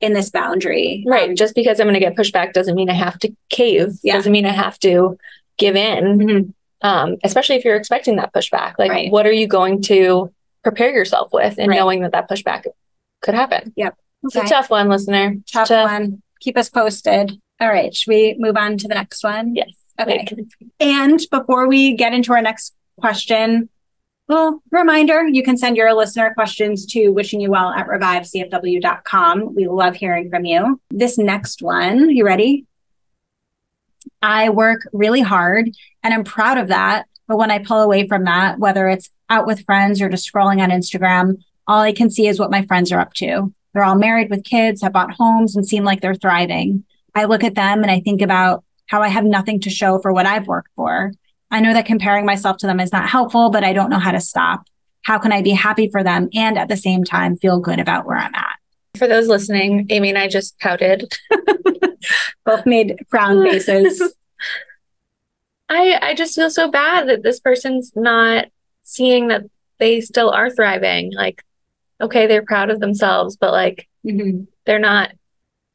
in 0.00 0.14
this 0.14 0.30
boundary? 0.30 1.04
Right. 1.06 1.28
Um, 1.28 1.36
just 1.36 1.54
because 1.54 1.78
i'm 1.78 1.88
going 1.88 2.00
to 2.00 2.00
get 2.00 2.16
pushback 2.16 2.54
doesn't 2.54 2.74
mean 2.74 2.88
i 2.88 2.94
have 2.94 3.18
to 3.18 3.36
cave. 3.50 3.90
Yeah. 4.02 4.14
doesn't 4.14 4.32
mean 4.32 4.46
i 4.46 4.56
have 4.64 4.78
to 4.78 5.18
give 5.58 5.76
in. 5.76 6.04
Mhm, 6.18 6.54
um, 6.82 7.16
especially 7.24 7.56
if 7.56 7.64
you're 7.64 7.76
expecting 7.76 8.16
that 8.16 8.32
pushback. 8.34 8.74
Like, 8.78 8.90
Right. 8.90 9.10
what 9.12 9.26
are 9.26 9.32
you 9.32 9.46
going 9.46 9.80
to 9.82 10.32
prepare 10.62 10.90
yourself 10.90 11.30
with 11.32 11.58
and 11.58 11.68
Right. 11.68 11.78
knowing 11.78 12.02
that 12.02 12.12
that 12.12 12.28
pushback 12.28 12.64
could 13.22 13.34
happen? 13.34 13.72
Yep. 13.76 13.94
It's 14.24 14.36
a 14.36 14.42
tough 14.44 14.70
one, 14.70 14.88
listener. 14.88 15.34
It's 15.40 15.52
tough 15.52 15.70
one 15.70 16.22
keep 16.40 16.58
us 16.58 16.68
posted 16.68 17.30
all 17.60 17.68
right 17.68 17.94
should 17.94 18.10
we 18.10 18.34
move 18.36 18.56
on 18.56 18.76
to 18.76 18.88
the 18.88 18.94
next 18.96 19.22
one 19.22 19.54
Yes. 19.54 19.68
Okay. 20.00 20.26
And 20.80 21.20
before 21.30 21.68
we 21.68 21.94
get 21.94 22.12
into 22.12 22.32
our 22.32 22.42
next 22.42 22.74
question, 22.98 23.68
well, 24.28 24.60
reminder 24.72 25.28
you 25.28 25.44
can 25.44 25.56
send 25.56 25.76
your 25.76 25.94
listener 25.94 26.32
questions 26.34 26.84
to 26.86 27.10
wishing 27.10 27.40
you 27.40 27.50
well 27.52 27.70
at 27.70 27.86
revivecfw.com. 27.86 29.54
We 29.54 29.68
love 29.68 29.94
hearing 29.94 30.30
from 30.30 30.44
you. 30.46 30.80
This 30.90 31.18
next 31.18 31.62
one, 31.62 32.10
you 32.10 32.24
ready? 32.24 32.64
I 34.22 34.50
work 34.50 34.82
really 34.92 35.20
hard 35.20 35.70
and 36.02 36.14
I'm 36.14 36.24
proud 36.24 36.58
of 36.58 36.68
that. 36.68 37.06
But 37.28 37.38
when 37.38 37.50
I 37.50 37.58
pull 37.58 37.80
away 37.80 38.06
from 38.06 38.24
that, 38.24 38.58
whether 38.58 38.88
it's 38.88 39.10
out 39.28 39.46
with 39.46 39.64
friends 39.64 40.00
or 40.00 40.08
just 40.08 40.30
scrolling 40.30 40.60
on 40.60 40.70
Instagram, 40.70 41.36
all 41.66 41.80
I 41.80 41.92
can 41.92 42.10
see 42.10 42.26
is 42.26 42.38
what 42.38 42.50
my 42.50 42.64
friends 42.66 42.92
are 42.92 43.00
up 43.00 43.14
to. 43.14 43.52
They're 43.72 43.84
all 43.84 43.96
married 43.96 44.30
with 44.30 44.44
kids, 44.44 44.82
have 44.82 44.92
bought 44.92 45.14
homes, 45.14 45.56
and 45.56 45.66
seem 45.66 45.84
like 45.84 46.00
they're 46.00 46.14
thriving. 46.14 46.84
I 47.14 47.24
look 47.24 47.44
at 47.44 47.54
them 47.54 47.82
and 47.82 47.90
I 47.90 48.00
think 48.00 48.22
about 48.22 48.64
how 48.86 49.02
I 49.02 49.08
have 49.08 49.24
nothing 49.24 49.60
to 49.60 49.70
show 49.70 49.98
for 49.98 50.12
what 50.12 50.26
I've 50.26 50.46
worked 50.46 50.70
for. 50.76 51.12
I 51.50 51.60
know 51.60 51.72
that 51.72 51.86
comparing 51.86 52.26
myself 52.26 52.58
to 52.58 52.66
them 52.66 52.80
is 52.80 52.92
not 52.92 53.08
helpful, 53.08 53.50
but 53.50 53.64
I 53.64 53.72
don't 53.72 53.90
know 53.90 53.98
how 53.98 54.12
to 54.12 54.20
stop. 54.20 54.66
How 55.02 55.18
can 55.18 55.32
I 55.32 55.42
be 55.42 55.50
happy 55.50 55.88
for 55.90 56.02
them 56.02 56.28
and 56.34 56.58
at 56.58 56.68
the 56.68 56.76
same 56.76 57.04
time 57.04 57.36
feel 57.36 57.58
good 57.60 57.78
about 57.78 58.06
where 58.06 58.16
I'm 58.16 58.34
at? 58.34 58.56
For 58.96 59.08
those 59.08 59.28
listening, 59.28 59.86
Amy 59.90 60.10
and 60.10 60.18
I 60.18 60.28
just 60.28 60.58
pouted. 60.60 61.12
Both 62.44 62.66
made 62.66 62.96
frown 63.08 63.42
faces. 63.48 64.14
I 65.68 65.98
I 66.02 66.14
just 66.14 66.34
feel 66.34 66.50
so 66.50 66.70
bad 66.70 67.08
that 67.08 67.22
this 67.22 67.40
person's 67.40 67.92
not 67.94 68.46
seeing 68.84 69.28
that 69.28 69.42
they 69.78 70.00
still 70.00 70.30
are 70.30 70.50
thriving. 70.50 71.12
Like, 71.12 71.42
okay, 72.00 72.26
they're 72.26 72.44
proud 72.44 72.70
of 72.70 72.80
themselves, 72.80 73.36
but 73.36 73.52
like 73.52 73.88
Mhm. 74.04 74.46
they're 74.66 74.78
not 74.78 75.12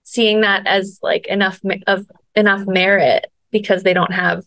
seeing 0.04 0.42
that 0.42 0.68
as 0.68 1.00
like 1.02 1.28
enough 1.28 1.64
me- 1.64 1.84
of 1.88 2.06
enough 2.36 2.66
merit 2.68 3.28
because 3.52 3.84
they 3.84 3.94
don't 3.94 4.14
have 4.14 4.44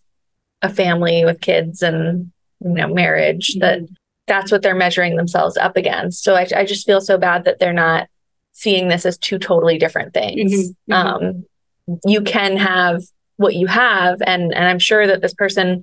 a 0.62 0.68
family 0.68 1.24
with 1.24 1.40
kids 1.40 1.82
and 1.82 2.30
you 2.60 2.68
know 2.70 2.88
marriage 2.88 3.56
that 3.60 3.80
that's 4.26 4.52
what 4.52 4.62
they're 4.62 4.74
measuring 4.74 5.16
themselves 5.16 5.56
up 5.56 5.76
against 5.76 6.22
so 6.22 6.34
I, 6.34 6.46
I 6.54 6.64
just 6.66 6.86
feel 6.86 7.00
so 7.00 7.16
bad 7.18 7.44
that 7.44 7.58
they're 7.58 7.72
not 7.72 8.08
seeing 8.52 8.88
this 8.88 9.04
as 9.06 9.16
two 9.18 9.38
totally 9.38 9.78
different 9.78 10.12
things 10.14 10.52
Mhm, 10.52 10.74
mhm. 10.90 10.94
um 10.94 11.44
you 12.04 12.22
can 12.22 12.56
have 12.56 13.02
what 13.36 13.54
you 13.54 13.66
have. 13.66 14.20
And 14.26 14.52
and 14.54 14.64
i'm 14.66 14.78
sure 14.78 15.06
that 15.06 15.20
this 15.22 15.34
person 15.34 15.82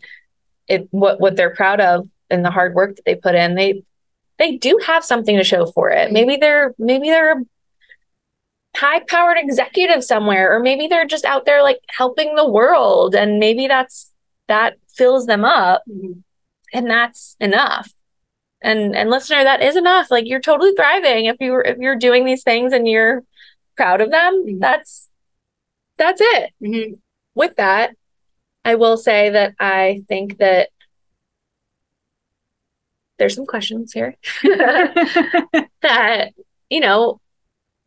it 0.68 0.88
what 0.92 1.20
what 1.20 1.36
they're 1.36 1.56
proud 1.56 1.80
of 1.80 2.08
and 2.30 2.44
the 2.44 2.52
hard 2.52 2.76
work 2.76 2.96
that 2.96 3.06
they 3.06 3.16
put 3.16 3.36
in 3.36 3.56
they 3.56 3.84
they 4.38 4.58
do 4.58 4.80
have 4.86 5.04
something 5.04 5.36
to 5.38 5.44
show 5.44 5.66
for 5.66 5.90
it. 5.90 6.12
Maybe 6.12 6.36
they're 6.38 6.76
maybe 6.78 7.10
they're 7.10 7.40
a 7.40 7.44
high 8.76 9.00
powered 9.08 9.38
executive 9.40 10.04
somewhere 10.04 10.54
or 10.56 10.60
maybe 10.60 10.88
they're 10.88 11.08
just 11.08 11.26
out 11.26 11.46
there 11.46 11.64
like 11.64 11.80
helping 11.90 12.36
the 12.36 12.48
world 12.48 13.16
and 13.16 13.40
maybe 13.40 13.68
that's 13.68 14.14
that 14.48 14.76
fills 14.96 15.26
them 15.26 15.44
up 15.44 15.82
Mhm. 15.90 16.22
and 16.74 16.90
that's 16.90 17.36
enough. 17.40 17.92
And 18.62 18.96
and 18.96 19.10
listener 19.10 19.44
that 19.44 19.64
is 19.64 19.76
enough. 19.76 20.12
Like 20.12 20.28
you're 20.28 20.40
totally 20.40 20.74
thriving. 20.76 21.26
If 21.26 21.38
you're 21.40 21.62
if 21.62 21.78
you're 21.80 21.96
doing 21.96 22.26
these 22.26 22.44
things 22.44 22.74
and 22.74 22.88
you're 22.88 23.24
proud 23.76 24.02
of 24.02 24.12
them 24.12 24.34
Mhm. 24.46 24.60
that's 24.60 25.10
that's 25.98 26.22
it 26.22 26.52
Mhm. 26.62 27.00
with 27.36 27.56
that 27.58 27.92
i 28.66 28.76
will 28.76 28.98
say 28.98 29.30
that 29.30 29.54
i 29.60 30.04
think 30.08 30.38
that 30.38 30.70
there's 33.18 33.36
some 33.36 33.46
questions 33.46 33.94
here 33.94 34.16
that 35.82 36.30
you 36.70 36.80
know 36.80 37.20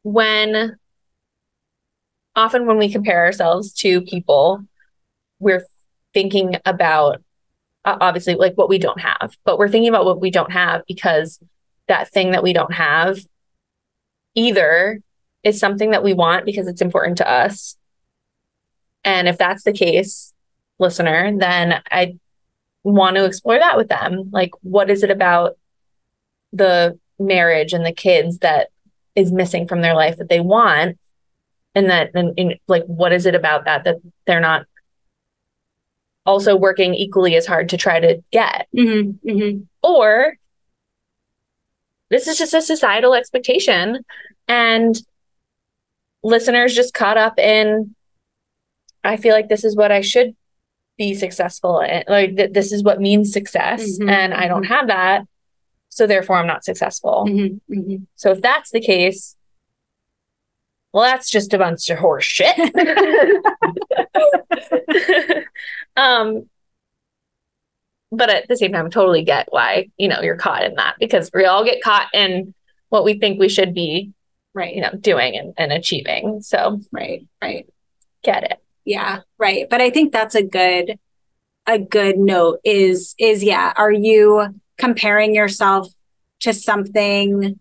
when 0.02 0.76
often 2.34 2.66
when 2.66 2.78
we 2.78 2.90
compare 2.90 3.24
ourselves 3.24 3.72
to 3.74 4.00
people 4.02 4.62
we're 5.38 5.64
thinking 6.12 6.56
about 6.64 7.22
uh, 7.84 7.96
obviously 8.00 8.34
like 8.34 8.54
what 8.56 8.68
we 8.68 8.78
don't 8.78 9.00
have, 9.00 9.34
but 9.44 9.58
we're 9.58 9.68
thinking 9.68 9.88
about 9.88 10.04
what 10.04 10.20
we 10.20 10.30
don't 10.30 10.52
have 10.52 10.82
because 10.86 11.40
that 11.88 12.10
thing 12.10 12.32
that 12.32 12.42
we 12.42 12.52
don't 12.52 12.74
have 12.74 13.18
either 14.34 15.00
is 15.42 15.58
something 15.58 15.92
that 15.92 16.04
we 16.04 16.12
want 16.12 16.44
because 16.44 16.68
it's 16.68 16.82
important 16.82 17.16
to 17.18 17.30
us. 17.30 17.76
And 19.04 19.28
if 19.28 19.38
that's 19.38 19.64
the 19.64 19.72
case, 19.72 20.34
listener, 20.78 21.36
then 21.36 21.82
I 21.90 22.16
want 22.82 23.16
to 23.16 23.24
explore 23.24 23.58
that 23.58 23.76
with 23.76 23.88
them. 23.88 24.30
Like, 24.32 24.50
what 24.62 24.90
is 24.90 25.02
it 25.02 25.10
about 25.10 25.58
the 26.52 26.98
marriage 27.18 27.72
and 27.72 27.84
the 27.84 27.92
kids 27.92 28.38
that 28.38 28.68
is 29.14 29.32
missing 29.32 29.68
from 29.68 29.82
their 29.82 29.94
life 29.94 30.16
that 30.16 30.28
they 30.28 30.40
want? 30.40 30.98
And 31.74 31.88
that, 31.90 32.10
and, 32.14 32.34
and 32.38 32.54
like, 32.66 32.84
what 32.84 33.12
is 33.12 33.26
it 33.26 33.34
about 33.34 33.66
that 33.66 33.84
that 33.84 33.96
they're 34.26 34.40
not 34.40 34.66
also 36.26 36.56
working 36.56 36.94
equally 36.94 37.36
as 37.36 37.46
hard 37.46 37.68
to 37.70 37.76
try 37.76 38.00
to 38.00 38.22
get? 38.30 38.66
Mm-hmm, 38.76 39.28
mm-hmm. 39.28 39.62
Or 39.82 40.34
this 42.10 42.26
is 42.26 42.38
just 42.38 42.54
a 42.54 42.62
societal 42.62 43.14
expectation. 43.14 44.04
And 44.48 45.00
listeners 46.24 46.74
just 46.74 46.92
caught 46.92 47.16
up 47.16 47.38
in, 47.38 47.94
I 49.04 49.16
feel 49.16 49.34
like 49.34 49.48
this 49.48 49.64
is 49.64 49.76
what 49.76 49.92
I 49.92 50.00
should 50.00 50.34
be 50.98 51.14
successful 51.14 51.80
in. 51.80 52.04
Like, 52.08 52.36
th- 52.36 52.52
this 52.52 52.72
is 52.72 52.82
what 52.82 53.00
means 53.00 53.32
success. 53.32 53.98
Mhm, 53.98 54.10
And 54.10 54.34
I 54.34 54.48
don't 54.48 54.64
have 54.64 54.88
that. 54.88 55.24
So 55.88 56.06
therefore, 56.06 56.36
I'm 56.36 56.46
not 56.46 56.64
successful. 56.64 57.24
Mm-hmm, 57.28 57.72
mm-hmm. 57.74 58.04
So 58.16 58.30
if 58.32 58.42
that's 58.42 58.70
the 58.70 58.80
case, 58.80 59.36
well, 60.92 61.04
that's 61.04 61.30
just 61.30 61.54
a 61.54 61.58
bunch 61.58 61.88
of 61.90 61.98
horse 61.98 62.24
shit. 62.24 62.56
um, 65.96 66.48
but 68.12 68.28
at 68.30 68.48
the 68.48 68.56
same 68.56 68.72
time, 68.72 68.86
I 68.86 68.88
totally 68.88 69.22
get 69.24 69.46
why 69.50 69.88
you 69.96 70.08
know 70.08 70.20
you're 70.20 70.36
caught 70.36 70.64
in 70.64 70.74
that 70.74 70.96
because 70.98 71.30
we 71.32 71.44
all 71.44 71.64
get 71.64 71.82
caught 71.82 72.08
in 72.12 72.54
what 72.88 73.04
we 73.04 73.18
think 73.18 73.38
we 73.38 73.48
should 73.48 73.72
be, 73.72 74.12
Right. 74.52 74.74
you 74.74 74.80
know, 74.82 74.90
doing 74.98 75.36
and, 75.36 75.54
and 75.56 75.72
achieving. 75.72 76.42
So 76.42 76.80
Right. 76.92 77.26
Right. 77.40 77.68
get 78.24 78.44
it. 78.50 78.58
Yeah. 78.84 79.20
Right. 79.38 79.68
But 79.68 79.80
I 79.80 79.90
think 79.90 80.12
that's 80.12 80.34
a 80.34 80.42
good 80.42 80.98
a 81.66 81.78
good 81.78 82.18
note 82.18 82.60
is 82.64 83.14
is 83.18 83.44
yeah, 83.44 83.72
are 83.76 83.92
you 83.92 84.54
comparing 84.78 85.34
yourself 85.34 85.88
to 86.40 86.52
something 86.52 87.58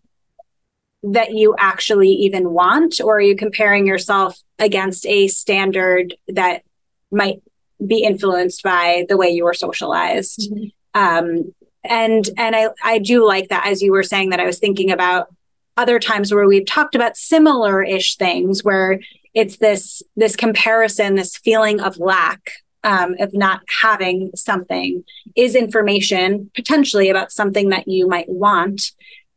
that 1.04 1.34
you 1.34 1.56
actually 1.58 2.10
even 2.10 2.52
want 2.52 3.00
or 3.02 3.18
are 3.18 3.22
you 3.22 3.36
comparing 3.36 3.86
yourself 3.86 4.38
against 4.58 5.06
a 5.06 5.28
standard 5.28 6.16
that 6.28 6.64
might 7.12 7.42
be 7.86 8.04
influenced 8.04 8.64
by 8.64 9.06
the 9.08 9.16
way 9.16 9.30
you 9.30 9.46
were 9.46 9.54
socialized 9.54 10.52
um 10.94 11.54
and 11.86 12.30
and 12.38 12.54
i 12.54 12.68
i 12.84 13.00
do 13.00 13.26
like 13.26 13.48
that 13.48 13.66
as 13.66 13.82
you 13.82 13.94
were 13.94 14.04
saying 14.04 14.30
that 14.32 14.42
i 14.42 14.46
was 14.46 14.60
thinking 14.60 14.92
about 14.92 15.34
other 15.78 16.00
times 16.00 16.34
where 16.34 16.46
we've 16.46 16.66
talked 16.66 16.96
about 16.96 17.16
similar 17.16 17.82
ish 17.82 18.18
things 18.18 18.62
where 18.62 19.00
it's 19.34 19.58
this 19.58 20.02
this 20.16 20.36
comparison 20.36 21.16
this 21.16 21.38
feeling 21.38 21.80
of 21.80 21.98
lack 21.98 22.52
um, 22.84 23.16
of 23.20 23.34
not 23.34 23.62
having 23.82 24.32
something 24.36 25.04
is 25.36 25.56
information 25.56 26.50
potentially 26.56 27.10
about 27.10 27.32
something 27.32 27.70
that 27.70 27.88
you 27.88 28.08
might 28.08 28.30
want. 28.30 28.92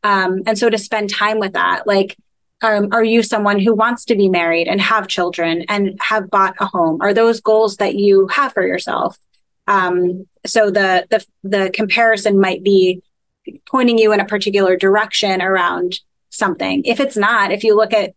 Um, 0.04 0.42
and 0.46 0.56
so 0.56 0.70
to 0.70 0.78
spend 0.78 1.10
time 1.10 1.38
with 1.38 1.52
that 1.54 1.86
like 1.86 2.16
um, 2.62 2.88
are 2.92 3.02
you 3.02 3.22
someone 3.22 3.58
who 3.58 3.74
wants 3.74 4.04
to 4.04 4.14
be 4.14 4.28
married 4.28 4.68
and 4.68 4.80
have 4.80 5.08
children 5.08 5.64
and 5.68 5.98
have 6.00 6.30
bought 6.30 6.54
a 6.60 6.66
home? 6.66 7.00
Are 7.00 7.12
those 7.12 7.40
goals 7.40 7.78
that 7.78 7.96
you 7.96 8.28
have 8.28 8.52
for 8.52 8.64
yourself? 8.64 9.18
Um, 9.66 10.28
so 10.46 10.70
the 10.70 11.06
the 11.10 11.24
the 11.42 11.70
comparison 11.74 12.40
might 12.40 12.62
be 12.62 13.02
pointing 13.68 13.98
you 13.98 14.12
in 14.12 14.20
a 14.20 14.24
particular 14.24 14.76
direction 14.76 15.42
around 15.42 15.98
something. 16.30 16.82
If 16.84 17.00
it's 17.00 17.16
not 17.16 17.52
if 17.52 17.64
you 17.64 17.76
look 17.76 17.92
at 17.92 18.14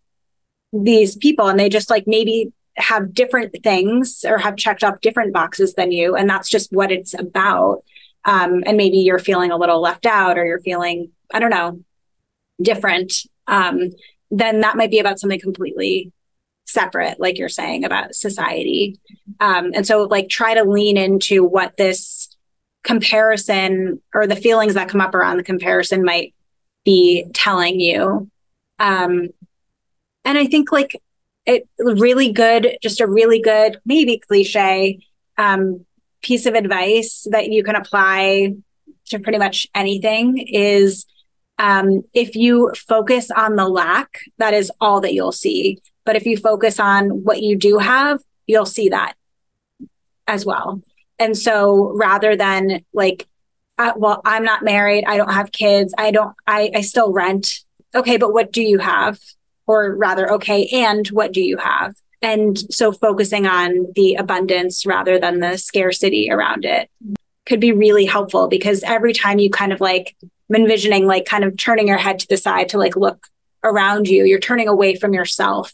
these 0.83 1.15
people 1.15 1.47
and 1.47 1.59
they 1.59 1.69
just 1.69 1.89
like 1.89 2.05
maybe 2.07 2.51
have 2.77 3.13
different 3.13 3.55
things 3.63 4.25
or 4.27 4.37
have 4.37 4.57
checked 4.57 4.83
off 4.83 5.01
different 5.01 5.33
boxes 5.33 5.75
than 5.75 5.91
you 5.91 6.15
and 6.15 6.29
that's 6.29 6.49
just 6.49 6.71
what 6.71 6.91
it's 6.91 7.13
about. 7.13 7.83
Um, 8.25 8.63
and 8.65 8.75
maybe 8.75 8.97
you're 8.97 9.19
feeling 9.19 9.51
a 9.51 9.57
little 9.57 9.81
left 9.81 10.05
out 10.05 10.37
or 10.37 10.45
you're 10.45 10.59
feeling 10.59 11.11
i 11.31 11.39
don't 11.39 11.51
know 11.51 11.79
different 12.61 13.13
um, 13.47 13.91
then 14.31 14.61
that 14.61 14.75
might 14.75 14.91
be 14.91 14.99
about 14.99 15.19
something 15.19 15.39
completely 15.39 16.11
separate 16.65 17.19
like 17.19 17.37
you're 17.37 17.49
saying 17.49 17.85
about 17.85 18.15
society. 18.15 18.99
Um, 19.39 19.71
and 19.73 19.85
so 19.85 20.03
like 20.03 20.29
try 20.29 20.55
to 20.55 20.63
lean 20.63 20.97
into 20.97 21.43
what 21.43 21.77
this 21.77 22.35
comparison 22.83 24.01
or 24.13 24.27
the 24.27 24.35
feelings 24.35 24.73
that 24.73 24.89
come 24.89 25.01
up 25.01 25.15
around 25.15 25.37
the 25.37 25.43
comparison 25.43 26.03
might 26.03 26.33
be 26.83 27.25
telling 27.33 27.79
you. 27.79 28.29
Um, 28.79 29.29
and 30.25 30.37
i 30.37 30.45
think 30.45 30.71
like 30.71 30.99
it 31.45 31.67
really 31.79 32.31
good 32.31 32.77
just 32.81 32.99
a 32.99 33.07
really 33.07 33.39
good 33.39 33.79
maybe 33.85 34.17
cliche 34.17 34.99
um, 35.37 35.85
piece 36.21 36.45
of 36.45 36.55
advice 36.55 37.27
that 37.29 37.49
you 37.49 37.63
can 37.63 37.75
apply 37.75 38.55
to 39.05 39.19
pretty 39.19 39.37
much 39.37 39.67
anything 39.75 40.37
is 40.37 41.05
um, 41.57 42.03
if 42.13 42.35
you 42.35 42.73
focus 42.75 43.31
on 43.31 43.55
the 43.55 43.67
lack 43.67 44.19
that 44.37 44.53
is 44.53 44.71
all 44.81 44.99
that 45.01 45.13
you'll 45.13 45.31
see. 45.31 45.79
But 46.03 46.15
if 46.15 46.25
you 46.25 46.35
focus 46.37 46.79
on 46.79 47.23
what 47.23 47.41
you 47.41 47.55
do 47.55 47.77
have 47.77 48.21
you'll 48.47 48.65
see 48.65 48.89
that 48.89 49.13
as 50.27 50.45
well. 50.45 50.81
And 51.19 51.37
so 51.37 51.91
rather 51.95 52.35
than 52.35 52.83
like 52.93 53.27
uh, 53.77 53.93
well 53.95 54.21
i'm 54.25 54.43
not 54.43 54.63
married 54.63 55.03
i 55.05 55.17
don't 55.17 55.33
have 55.33 55.51
kids 55.51 55.93
i 55.97 56.09
don't 56.09 56.33
I, 56.47 56.71
I 56.73 56.81
still 56.81 57.11
rent. 57.11 57.63
Okay 57.93 58.17
but 58.17 58.33
what 58.33 58.51
do 58.51 58.61
you 58.61 58.79
have 58.79 59.19
or 59.67 59.95
rather 59.95 60.31
okay 60.33 60.67
and 60.67 61.07
what 61.07 61.31
do 61.31 61.41
you 61.41 61.57
have? 61.57 61.95
And 62.21 62.57
so 62.73 62.91
focusing 62.91 63.45
on 63.45 63.87
the 63.95 64.15
abundance 64.15 64.85
rather 64.85 65.19
than 65.19 65.39
the 65.39 65.57
scarcity 65.57 66.29
around 66.31 66.65
it 66.65 66.89
could 67.45 67.59
be 67.59 67.71
really 67.71 68.05
helpful 68.05 68.47
because 68.47 68.83
every 68.83 69.13
time 69.13 69.37
you 69.37 69.49
kind 69.49 69.71
of 69.71 69.79
like 69.79 70.15
I'm 70.49 70.55
envisioning 70.55 71.05
like 71.05 71.25
kind 71.25 71.43
of 71.43 71.57
turning 71.57 71.87
your 71.87 71.97
head 71.97 72.19
to 72.19 72.27
the 72.27 72.37
side 72.37 72.69
to 72.69 72.77
like 72.77 72.95
look 72.95 73.27
around 73.63 74.07
you 74.07 74.25
you're 74.25 74.39
turning 74.39 74.67
away 74.67 74.95
from 74.95 75.13
yourself 75.13 75.73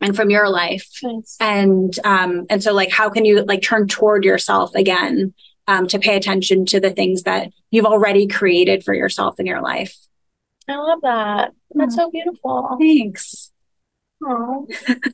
and 0.00 0.16
from 0.16 0.30
your 0.30 0.48
life. 0.48 0.88
Nice. 1.02 1.36
and 1.40 1.98
um 2.04 2.46
and 2.50 2.62
so 2.62 2.72
like 2.72 2.90
how 2.90 3.10
can 3.10 3.24
you 3.24 3.42
like 3.44 3.62
turn 3.62 3.86
toward 3.86 4.24
yourself 4.24 4.74
again 4.74 5.34
um 5.68 5.86
to 5.88 5.98
pay 5.98 6.16
attention 6.16 6.66
to 6.66 6.80
the 6.80 6.90
things 6.90 7.24
that 7.24 7.52
you've 7.70 7.86
already 7.86 8.26
created 8.26 8.82
for 8.82 8.94
yourself 8.94 9.38
in 9.38 9.46
your 9.46 9.60
life 9.60 9.96
I 10.70 10.76
love 10.76 11.00
that. 11.02 11.52
That's 11.74 11.96
so 11.96 12.10
beautiful. 12.10 12.76
thanks 12.80 13.52
Aw. 14.24 14.64
yeah. 14.88 14.94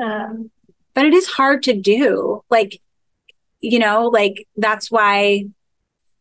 Um, 0.00 0.52
but 0.94 1.06
it 1.06 1.12
is 1.12 1.26
hard 1.26 1.64
to 1.64 1.74
do 1.74 2.42
like 2.50 2.80
you 3.60 3.80
know 3.80 4.06
like 4.06 4.46
that's 4.56 4.92
why 4.92 5.44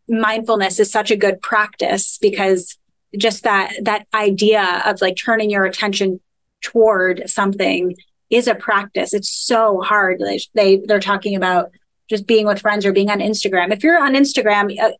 mindfulness 0.10 0.80
is 0.80 0.92
such 0.92 1.12
a 1.12 1.16
good 1.16 1.42
practice 1.42 2.18
because 2.20 2.78
just 3.18 3.44
that 3.44 3.74
that 3.84 4.08
idea 4.14 4.82
of 4.86 5.02
like 5.02 5.16
turning 5.16 5.50
your 5.50 5.66
attention 5.66 6.20
toward 6.62 7.30
something 7.30 7.96
is 8.30 8.48
a 8.48 8.56
practice 8.56 9.14
it's 9.14 9.30
so 9.30 9.82
hard 9.82 10.20
they, 10.20 10.40
they 10.56 10.78
they're 10.86 11.00
talking 11.00 11.36
about 11.36 11.70
just 12.10 12.26
being 12.26 12.48
with 12.48 12.62
friends 12.62 12.86
or 12.86 12.92
being 12.92 13.10
on 13.10 13.20
instagram 13.20 13.72
if 13.72 13.84
you're 13.84 14.02
on 14.02 14.14
instagram 14.14 14.76
a, 14.80 14.94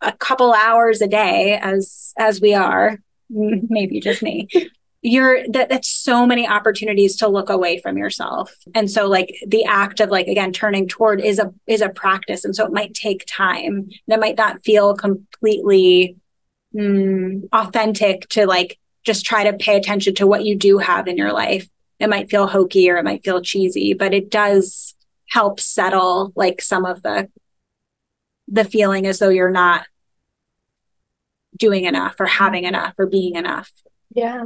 a 0.00 0.12
couple 0.12 0.52
hours 0.52 1.00
a 1.00 1.08
day 1.08 1.58
as 1.60 2.12
as 2.18 2.40
we 2.40 2.54
are 2.54 2.98
maybe 3.30 4.00
just 4.00 4.22
me. 4.22 4.48
You're 5.02 5.46
that 5.48 5.68
that's 5.68 5.88
so 5.88 6.26
many 6.26 6.48
opportunities 6.48 7.16
to 7.18 7.28
look 7.28 7.48
away 7.48 7.78
from 7.80 7.96
yourself. 7.96 8.54
And 8.74 8.90
so 8.90 9.06
like 9.08 9.36
the 9.46 9.64
act 9.64 10.00
of 10.00 10.10
like 10.10 10.26
again 10.26 10.52
turning 10.52 10.88
toward 10.88 11.20
is 11.20 11.38
a 11.38 11.52
is 11.66 11.80
a 11.80 11.88
practice. 11.88 12.44
And 12.44 12.56
so 12.56 12.64
it 12.64 12.72
might 12.72 12.94
take 12.94 13.24
time. 13.26 13.88
That 14.08 14.20
might 14.20 14.36
not 14.36 14.64
feel 14.64 14.94
completely 14.94 16.16
mm, 16.74 17.48
authentic 17.52 18.28
to 18.30 18.46
like 18.46 18.78
just 19.04 19.24
try 19.24 19.44
to 19.44 19.56
pay 19.56 19.76
attention 19.76 20.14
to 20.16 20.26
what 20.26 20.44
you 20.44 20.56
do 20.56 20.78
have 20.78 21.06
in 21.06 21.16
your 21.16 21.32
life. 21.32 21.68
It 22.00 22.10
might 22.10 22.30
feel 22.30 22.46
hokey 22.46 22.90
or 22.90 22.96
it 22.96 23.04
might 23.04 23.24
feel 23.24 23.40
cheesy 23.40 23.94
but 23.94 24.12
it 24.12 24.30
does 24.30 24.94
help 25.28 25.60
settle 25.60 26.32
like 26.36 26.60
some 26.60 26.84
of 26.84 27.02
the 27.02 27.28
the 28.48 28.64
feeling 28.64 29.06
as 29.06 29.18
though 29.18 29.28
you're 29.28 29.50
not 29.50 29.86
doing 31.56 31.84
enough 31.84 32.14
or 32.20 32.26
having 32.26 32.64
enough 32.64 32.94
or 32.98 33.06
being 33.06 33.34
enough 33.36 33.70
Yeah. 34.12 34.44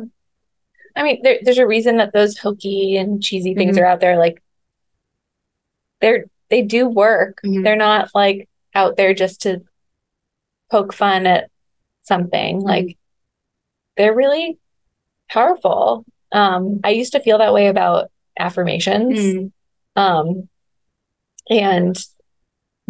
I 0.96 1.02
mean, 1.04 1.20
there, 1.22 1.38
there's 1.42 1.58
a 1.58 1.66
reason 1.66 1.98
that 1.98 2.12
those 2.12 2.36
hokey 2.38 2.96
and 2.96 3.22
cheesy 3.22 3.54
things 3.54 3.76
Mhm. 3.76 3.82
are 3.82 3.86
out 3.86 4.00
there. 4.00 4.16
Like, 4.18 4.42
they're 6.00 6.24
they 6.48 6.62
do 6.62 6.88
work. 6.88 7.38
Mhm. 7.44 7.62
They're 7.62 7.76
not 7.76 8.10
like 8.14 8.48
out 8.74 8.96
there 8.96 9.14
just 9.14 9.42
to 9.42 9.62
poke 10.70 10.92
fun 10.92 11.26
at 11.26 11.48
something. 12.02 12.60
Like, 12.60 12.98
they're 13.96 14.14
really 14.14 14.58
powerful. 15.28 16.04
Um, 16.32 16.80
I 16.82 16.90
used 16.90 17.12
to 17.12 17.20
feel 17.20 17.38
that 17.38 17.52
way 17.54 17.68
about 17.68 18.10
affirmations. 18.38 19.18
Mm. 19.20 19.52
Um, 19.96 20.48
And 21.48 21.96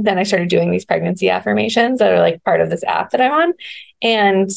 then 0.04 0.18
I 0.18 0.22
started 0.24 0.48
doing 0.48 0.70
these 0.70 0.84
pregnancy 0.84 1.30
affirmations 1.30 1.98
that 1.98 2.12
are 2.12 2.20
like 2.20 2.42
part 2.44 2.60
of 2.60 2.70
this 2.70 2.84
app 2.84 3.10
that 3.10 3.20
I'm 3.20 3.32
on. 3.32 3.52
And 4.02 4.50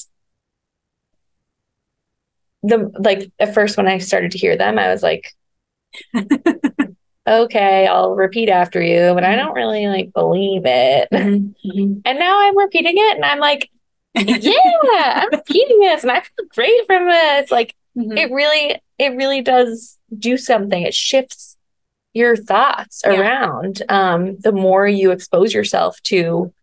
the 2.64 2.92
like 2.98 3.32
at 3.40 3.54
first 3.54 3.78
when 3.78 3.88
I 3.88 3.98
started 3.98 4.32
to 4.32 4.38
hear 4.38 4.58
them, 4.58 4.80
I 4.80 4.90
was 4.90 5.04
like, 5.04 5.32
okay, 7.28 7.88
I'll 7.88 8.16
repeat 8.16 8.50
after 8.50 8.82
you, 8.82 9.14
but 9.14 9.24
I 9.24 9.36
don't 9.36 9.54
really 9.54 9.88
like 9.88 10.14
believe 10.14 10.64
it. 10.66 11.10
Mm-hmm. 11.12 12.00
And 12.06 12.20
now 12.20 12.40
I'm 12.42 12.58
repeating 12.58 12.96
it 12.96 13.16
and 13.16 13.26
I'm 13.26 13.40
like, 13.40 13.70
yeah, 14.16 15.24
I'm 15.24 15.30
repeating 15.32 15.80
this 15.80 16.04
and 16.04 16.12
I 16.12 16.22
feel 16.22 16.46
great 16.50 16.86
from 16.88 17.08
this. 17.08 17.52
Like 17.52 17.76
Mhm. 17.98 18.18
it 18.18 18.32
really, 18.32 18.82
it 18.98 19.16
really 19.16 19.42
does 19.42 20.00
do 20.18 20.36
something. 20.36 20.82
It 20.82 20.96
shifts 20.96 21.53
your 22.14 22.36
thoughts 22.36 23.02
Yeah. 23.06 23.20
around. 23.20 23.82
Um, 23.90 24.38
the 24.40 24.52
more 24.52 24.88
you 24.88 25.12
expose 25.12 25.54
yourself 25.54 26.00
to 26.04 26.54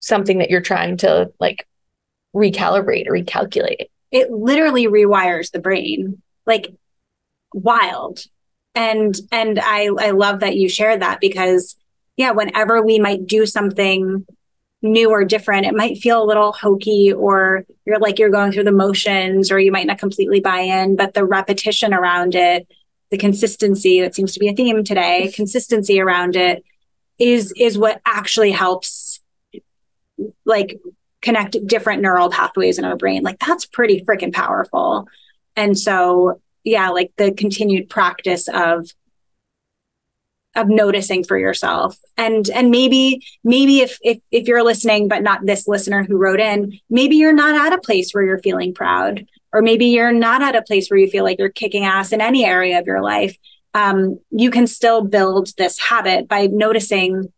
something 0.00 0.38
that 0.38 0.50
you're 0.50 0.60
trying 0.60 0.96
to 0.98 1.30
like 1.40 1.66
recalibrate 2.34 3.06
or 3.06 3.12
recalculate. 3.12 3.86
it 4.12 4.30
literally 4.30 4.86
rewires 4.86 5.50
the 5.50 5.58
brain 5.58 6.20
like 6.46 6.68
wild 7.54 8.20
and 8.74 9.16
and 9.32 9.58
i 9.58 9.88
i 9.98 10.10
love 10.10 10.40
that 10.40 10.54
you 10.54 10.68
shared 10.68 11.00
that 11.00 11.18
because 11.20 11.76
yeah 12.16 12.30
whenever 12.30 12.82
we 12.82 12.98
might 12.98 13.26
do 13.26 13.46
something 13.46 14.24
new 14.82 15.10
or 15.10 15.24
different 15.24 15.64
it 15.66 15.74
might 15.74 15.96
feel 15.98 16.22
a 16.22 16.26
little 16.26 16.52
hokey 16.52 17.10
or 17.12 17.64
you're 17.86 17.98
like 17.98 18.18
you're 18.18 18.28
going 18.30 18.52
through 18.52 18.64
the 18.64 18.70
motions 18.70 19.50
or 19.50 19.58
you 19.58 19.72
might 19.72 19.86
not 19.86 19.98
completely 19.98 20.38
buy 20.40 20.60
in 20.60 20.94
but 20.94 21.14
the 21.14 21.24
repetition 21.24 21.92
around 21.94 22.34
it 22.34 22.68
the 23.10 23.18
consistency 23.18 24.00
that 24.00 24.14
seems 24.14 24.32
to 24.32 24.40
be 24.40 24.48
a 24.48 24.52
theme 24.52 24.82
today 24.84 25.30
consistency 25.34 26.00
around 26.00 26.36
it 26.36 26.64
is 27.18 27.52
is 27.56 27.78
what 27.78 28.00
actually 28.04 28.50
helps 28.50 29.20
like 30.44 30.78
connect 31.26 31.56
different 31.66 32.02
neural 32.02 32.30
pathways 32.30 32.78
in 32.78 32.84
our 32.84 32.96
brain. 32.96 33.22
Like 33.22 33.38
that's 33.38 33.66
pretty 33.66 34.02
freaking 34.02 34.32
powerful. 34.32 35.08
And 35.56 35.76
so, 35.76 36.40
yeah, 36.62 36.90
like 36.90 37.12
the 37.16 37.32
continued 37.32 37.88
practice 37.90 38.48
of 38.48 38.88
of 40.54 40.68
noticing 40.68 41.22
for 41.22 41.36
yourself 41.36 41.98
and 42.16 42.48
and 42.48 42.70
maybe 42.70 43.22
maybe 43.44 43.80
if 43.80 43.98
if 44.00 44.18
if 44.30 44.48
you're 44.48 44.64
listening 44.64 45.06
but 45.06 45.22
not 45.22 45.44
this 45.44 45.68
listener 45.68 46.02
who 46.02 46.16
wrote 46.16 46.40
in 46.40 46.72
maybe 46.88 47.16
you're 47.16 47.34
not 47.34 47.54
at 47.54 47.78
a 47.78 47.82
place 47.82 48.12
where 48.12 48.24
you're 48.24 48.38
feeling 48.38 48.72
proud 48.72 49.26
or 49.56 49.62
maybe 49.62 49.86
you're 49.86 50.12
not 50.12 50.42
at 50.42 50.54
a 50.54 50.62
place 50.62 50.88
where 50.88 50.98
you 50.98 51.08
feel 51.08 51.24
like 51.24 51.38
you're 51.38 51.48
kicking 51.48 51.84
ass 51.84 52.12
in 52.12 52.20
any 52.20 52.44
area 52.44 52.78
of 52.78 52.86
your 52.86 53.02
life 53.02 53.36
um, 53.76 54.18
you 54.30 54.50
can 54.50 54.66
still 54.66 55.02
build 55.02 55.54
this 55.58 55.78
habit 55.78 56.28
by 56.28 56.46
noticing 56.46 57.30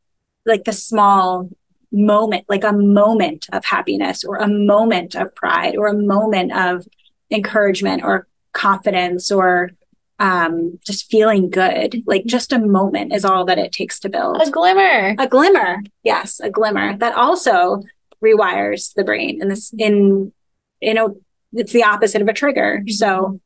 like 0.47 0.63
the 0.65 0.73
small 0.73 1.51
moment, 1.91 2.45
like 2.49 2.63
a 2.63 2.73
moment 2.73 3.47
of 3.53 3.65
happiness 3.65 4.23
or 4.23 4.37
a 4.37 4.47
moment 4.47 5.17
of 5.17 5.35
pride 5.35 5.77
or 5.77 5.89
a 5.89 5.95
moment 5.95 6.53
of 6.53 6.87
encouragement 7.31 8.05
or 8.05 8.29
confidence 8.53 9.33
or 9.33 9.73
um, 10.21 10.79
just 10.87 11.11
feeling 11.11 11.51
good. 11.51 12.05
Like 12.07 12.25
just 12.25 12.53
a 12.53 12.61
moment 12.61 13.13
is 13.13 13.25
all 13.25 13.45
that 13.47 13.59
it 13.59 13.73
takes 13.73 13.99
to 14.01 14.09
build. 14.09 14.41
A 14.41 14.49
glimmer. 14.49 15.17
A 15.19 15.27
glimmer. 15.27 15.83
Yes, 16.05 16.39
a 16.39 16.51
glimmer 16.51 16.97
that 16.99 17.15
also 17.15 17.83
rewires 18.23 18.95
the 18.95 19.05
brain 19.05 19.43
in 19.43 19.49
this 19.49 19.73
in 19.79 20.33
you 20.81 20.95
know 20.95 21.17
it's 21.53 21.73
the 21.73 21.85
opposite 21.85 22.23
of 22.23 22.29
a 22.29 22.33
trigger. 22.33 22.83
So 22.89 23.07
mm-hmm. 23.07 23.37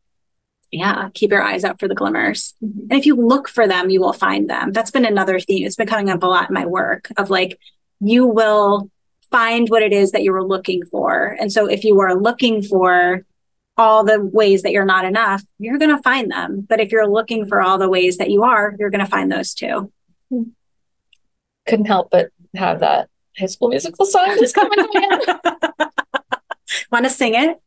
yeah, 0.70 1.08
keep 1.14 1.30
your 1.30 1.42
eyes 1.42 1.64
out 1.64 1.80
for 1.80 1.88
the 1.88 1.94
glimmers. 1.94 2.54
Mm-hmm. 2.64 2.80
And 2.90 2.92
if 2.92 3.06
you 3.06 3.16
look 3.16 3.48
for 3.48 3.66
them, 3.66 3.90
you 3.90 4.00
will 4.00 4.12
find 4.12 4.48
them. 4.48 4.72
That's 4.72 4.90
been 4.90 5.04
another 5.04 5.38
theme. 5.40 5.66
It's 5.66 5.76
been 5.76 5.88
coming 5.88 6.10
up 6.10 6.22
a 6.22 6.26
lot 6.26 6.48
in 6.48 6.54
my 6.54 6.66
work 6.66 7.08
of 7.16 7.30
like 7.30 7.58
you 8.00 8.26
will 8.26 8.90
find 9.30 9.68
what 9.68 9.82
it 9.82 9.92
is 9.92 10.12
that 10.12 10.22
you 10.22 10.32
were 10.32 10.44
looking 10.44 10.84
for. 10.86 11.36
And 11.40 11.50
so 11.50 11.66
if 11.66 11.84
you 11.84 11.98
are 12.00 12.14
looking 12.14 12.62
for 12.62 13.24
all 13.76 14.04
the 14.04 14.20
ways 14.20 14.62
that 14.62 14.72
you're 14.72 14.84
not 14.84 15.04
enough, 15.04 15.42
you're 15.58 15.78
going 15.78 15.96
to 15.96 16.02
find 16.02 16.30
them. 16.30 16.66
But 16.68 16.80
if 16.80 16.92
you're 16.92 17.08
looking 17.08 17.46
for 17.46 17.62
all 17.62 17.78
the 17.78 17.88
ways 17.88 18.18
that 18.18 18.30
you 18.30 18.44
are, 18.44 18.74
you're 18.78 18.90
going 18.90 19.04
to 19.04 19.10
find 19.10 19.32
those 19.32 19.54
too. 19.54 19.90
Hmm. 20.30 20.42
Couldn't 21.66 21.86
help 21.86 22.10
but 22.10 22.30
have 22.54 22.80
that 22.80 23.08
high 23.38 23.46
school 23.46 23.68
musical 23.68 24.04
song 24.04 24.36
just 24.38 24.54
coming 24.54 24.72
to 24.72 24.88
my 24.92 25.00
head. 25.00 25.88
Want 26.92 27.04
to 27.04 27.10
sing 27.10 27.34
it? 27.34 27.60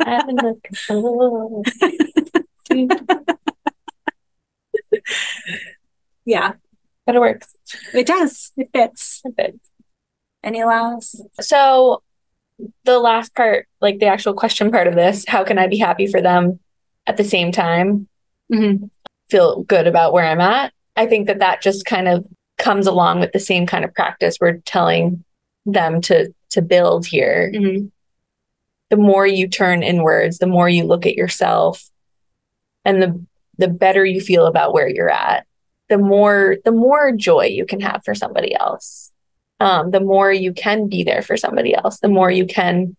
I'm 0.00 0.36
looking 0.36 0.74
for- 0.86 1.62
Yeah, 6.24 6.52
but 7.06 7.16
it 7.16 7.20
works. 7.20 7.56
it 7.92 8.06
does. 8.06 8.52
It 8.56 8.70
fits. 8.72 9.22
It 9.24 9.34
fits. 9.36 9.58
Any 10.44 10.64
last? 10.64 11.20
So 11.40 12.02
the 12.84 12.98
last 12.98 13.34
part, 13.34 13.66
like 13.80 13.98
the 13.98 14.06
actual 14.06 14.34
question 14.34 14.70
part 14.70 14.86
of 14.86 14.94
this, 14.94 15.24
how 15.26 15.42
can 15.44 15.58
I 15.58 15.66
be 15.66 15.78
happy 15.78 16.06
for 16.06 16.20
them 16.20 16.60
at 17.06 17.16
the 17.16 17.24
same 17.24 17.52
time 17.52 18.08
Mm-hmm. 18.52 18.86
feel 19.30 19.62
good 19.62 19.86
about 19.86 20.12
where 20.12 20.26
I'm 20.26 20.40
at? 20.40 20.72
I 20.94 21.06
think 21.06 21.26
that 21.26 21.38
that 21.38 21.62
just 21.62 21.86
kind 21.86 22.06
of 22.06 22.26
comes 22.58 22.86
along 22.86 23.20
with 23.20 23.32
the 23.32 23.40
same 23.40 23.66
kind 23.66 23.82
of 23.84 23.94
practice 23.94 24.36
we're 24.40 24.58
telling 24.58 25.24
them 25.64 26.00
to 26.02 26.32
to 26.50 26.60
build 26.60 27.06
here. 27.06 27.50
Mm-hmm. 27.54 27.86
The 28.92 28.98
more 28.98 29.26
you 29.26 29.48
turn 29.48 29.82
inwards, 29.82 30.36
the 30.36 30.46
more 30.46 30.68
you 30.68 30.84
look 30.84 31.06
at 31.06 31.14
yourself 31.14 31.88
and 32.84 33.00
the 33.02 33.26
the 33.56 33.68
better 33.68 34.04
you 34.04 34.20
feel 34.20 34.44
about 34.44 34.74
where 34.74 34.86
you're 34.86 35.08
at, 35.08 35.46
the 35.88 35.96
more 35.96 36.58
the 36.66 36.72
more 36.72 37.10
joy 37.10 37.46
you 37.46 37.64
can 37.64 37.80
have 37.80 38.04
for 38.04 38.14
somebody 38.14 38.54
else. 38.54 39.10
Um, 39.60 39.92
the 39.92 40.00
more 40.00 40.30
you 40.30 40.52
can 40.52 40.90
be 40.90 41.04
there 41.04 41.22
for 41.22 41.38
somebody 41.38 41.74
else, 41.74 42.00
the 42.00 42.10
more 42.10 42.30
you 42.30 42.44
can 42.44 42.94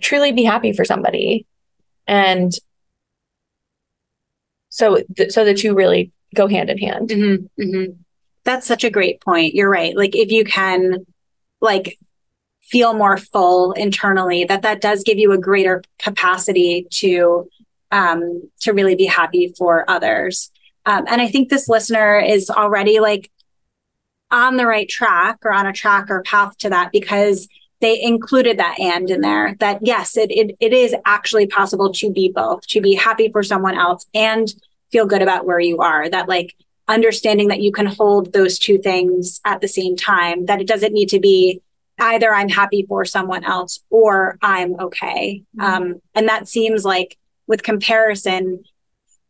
truly 0.00 0.30
be 0.30 0.44
happy 0.44 0.72
for 0.72 0.84
somebody. 0.84 1.44
And 2.06 2.52
so 4.68 5.02
th- 5.16 5.32
so 5.32 5.44
the 5.44 5.54
two 5.54 5.74
really 5.74 6.12
go 6.36 6.46
hand 6.46 6.70
in 6.70 6.78
hand. 6.78 7.08
Mm-hmm, 7.08 7.62
mm-hmm. 7.62 7.92
That's 8.44 8.64
such 8.64 8.84
a 8.84 8.90
great 8.90 9.20
point. 9.20 9.56
You're 9.56 9.68
right. 9.68 9.96
Like 9.96 10.14
if 10.14 10.30
you 10.30 10.44
can 10.44 11.04
like 11.60 11.98
feel 12.70 12.94
more 12.94 13.16
full 13.16 13.72
internally, 13.72 14.44
that 14.44 14.62
that 14.62 14.80
does 14.80 15.02
give 15.02 15.18
you 15.18 15.32
a 15.32 15.38
greater 15.38 15.82
capacity 15.98 16.86
to 16.90 17.48
um 17.90 18.48
to 18.60 18.72
really 18.72 18.94
be 18.94 19.06
happy 19.06 19.52
for 19.58 19.88
others. 19.88 20.50
Um, 20.86 21.04
and 21.08 21.20
I 21.20 21.28
think 21.28 21.48
this 21.48 21.68
listener 21.68 22.18
is 22.18 22.48
already 22.50 23.00
like 23.00 23.30
on 24.30 24.56
the 24.56 24.66
right 24.66 24.88
track 24.88 25.38
or 25.44 25.52
on 25.52 25.66
a 25.66 25.72
track 25.72 26.10
or 26.10 26.22
path 26.22 26.56
to 26.58 26.70
that 26.70 26.92
because 26.92 27.48
they 27.80 28.00
included 28.00 28.58
that 28.58 28.78
and 28.78 29.10
in 29.10 29.20
there 29.22 29.56
that 29.58 29.78
yes 29.82 30.16
it, 30.16 30.30
it 30.30 30.56
it 30.60 30.72
is 30.72 30.94
actually 31.04 31.46
possible 31.46 31.92
to 31.92 32.12
be 32.12 32.30
both 32.32 32.66
to 32.66 32.80
be 32.80 32.94
happy 32.94 33.30
for 33.30 33.42
someone 33.42 33.76
else 33.76 34.06
and 34.14 34.54
feel 34.92 35.06
good 35.06 35.22
about 35.22 35.46
where 35.46 35.60
you 35.60 35.78
are 35.78 36.08
that 36.08 36.28
like 36.28 36.54
understanding 36.88 37.48
that 37.48 37.60
you 37.60 37.72
can 37.72 37.86
hold 37.86 38.32
those 38.32 38.58
two 38.58 38.78
things 38.78 39.40
at 39.44 39.60
the 39.60 39.68
same 39.68 39.96
time 39.96 40.46
that 40.46 40.60
it 40.60 40.66
doesn't 40.66 40.92
need 40.92 41.08
to 41.08 41.20
be 41.20 41.60
either 42.00 42.34
i'm 42.34 42.48
happy 42.48 42.84
for 42.88 43.04
someone 43.04 43.44
else 43.44 43.80
or 43.90 44.38
i'm 44.42 44.78
okay. 44.80 45.42
Um, 45.60 46.00
and 46.14 46.28
that 46.28 46.48
seems 46.48 46.84
like 46.84 47.16
with 47.46 47.62
comparison 47.62 48.64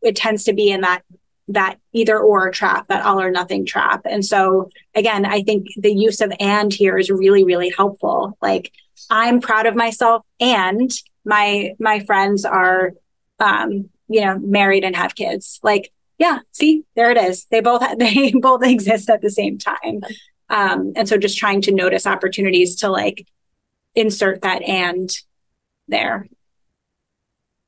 it 0.02 0.16
tends 0.16 0.44
to 0.44 0.52
be 0.52 0.70
in 0.70 0.80
that 0.83 1.02
that 1.48 1.78
either 1.92 2.18
or 2.18 2.50
trap 2.50 2.87
that 2.88 3.04
all 3.04 3.20
or 3.20 3.30
nothing 3.30 3.66
trap. 3.66 4.02
And 4.04 4.24
so 4.24 4.70
again 4.94 5.24
i 5.26 5.42
think 5.42 5.66
the 5.76 5.92
use 5.92 6.20
of 6.20 6.33
and 6.40 6.72
here 6.72 6.96
is 6.96 7.11
really 7.11 7.44
really 7.44 7.72
helpful. 7.76 8.38
Like 8.40 8.72
i'm 9.11 9.40
proud 9.40 9.66
of 9.66 9.74
myself 9.74 10.24
and 10.38 10.90
my 11.24 11.72
my 11.78 12.00
friends 12.00 12.44
are 12.44 12.92
um 13.40 13.90
you 14.09 14.20
know 14.20 14.38
married 14.38 14.85
and 14.85 14.96
have 14.96 15.14
kids. 15.14 15.59
Like 15.62 15.92
yeah 16.18 16.38
see 16.52 16.85
there 16.94 17.11
it 17.11 17.18
is. 17.18 17.46
They 17.50 17.61
both 17.61 17.83
they 17.99 18.32
both 18.32 18.64
exist 18.64 19.11
at 19.11 19.22
the 19.22 19.30
same 19.30 19.59
time 19.59 20.03
um 20.51 20.92
and 20.96 21.09
so 21.09 21.16
just 21.16 21.38
trying 21.38 21.62
to 21.62 21.72
notice 21.72 22.07
opportunities 22.07 22.76
to 22.76 22.90
like 22.90 23.26
insert 23.94 24.42
that 24.42 24.62
and 24.62 25.11
there. 25.88 26.26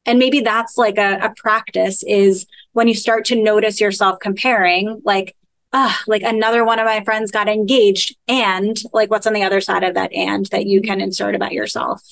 And 0.04 0.18
maybe 0.18 0.40
that's 0.40 0.76
like 0.76 0.98
a, 0.98 1.18
a 1.22 1.34
practice 1.36 2.02
is 2.02 2.46
when 2.72 2.88
you 2.88 2.94
start 2.94 3.24
to 3.26 3.40
notice 3.40 3.80
yourself 3.80 4.18
comparing 4.20 5.00
like 5.04 5.36
ah 5.72 6.02
like 6.06 6.22
another 6.22 6.64
one 6.64 6.78
of 6.78 6.86
my 6.86 7.02
friends 7.04 7.30
got 7.30 7.48
engaged 7.48 8.16
and 8.26 8.82
like 8.92 9.10
what's 9.10 9.26
on 9.26 9.32
the 9.32 9.44
other 9.44 9.60
side 9.60 9.84
of 9.84 9.94
that 9.94 10.12
and 10.12 10.46
that 10.46 10.66
you 10.66 10.82
can 10.82 11.00
insert 11.00 11.34
about 11.34 11.52
yourself? 11.52 12.02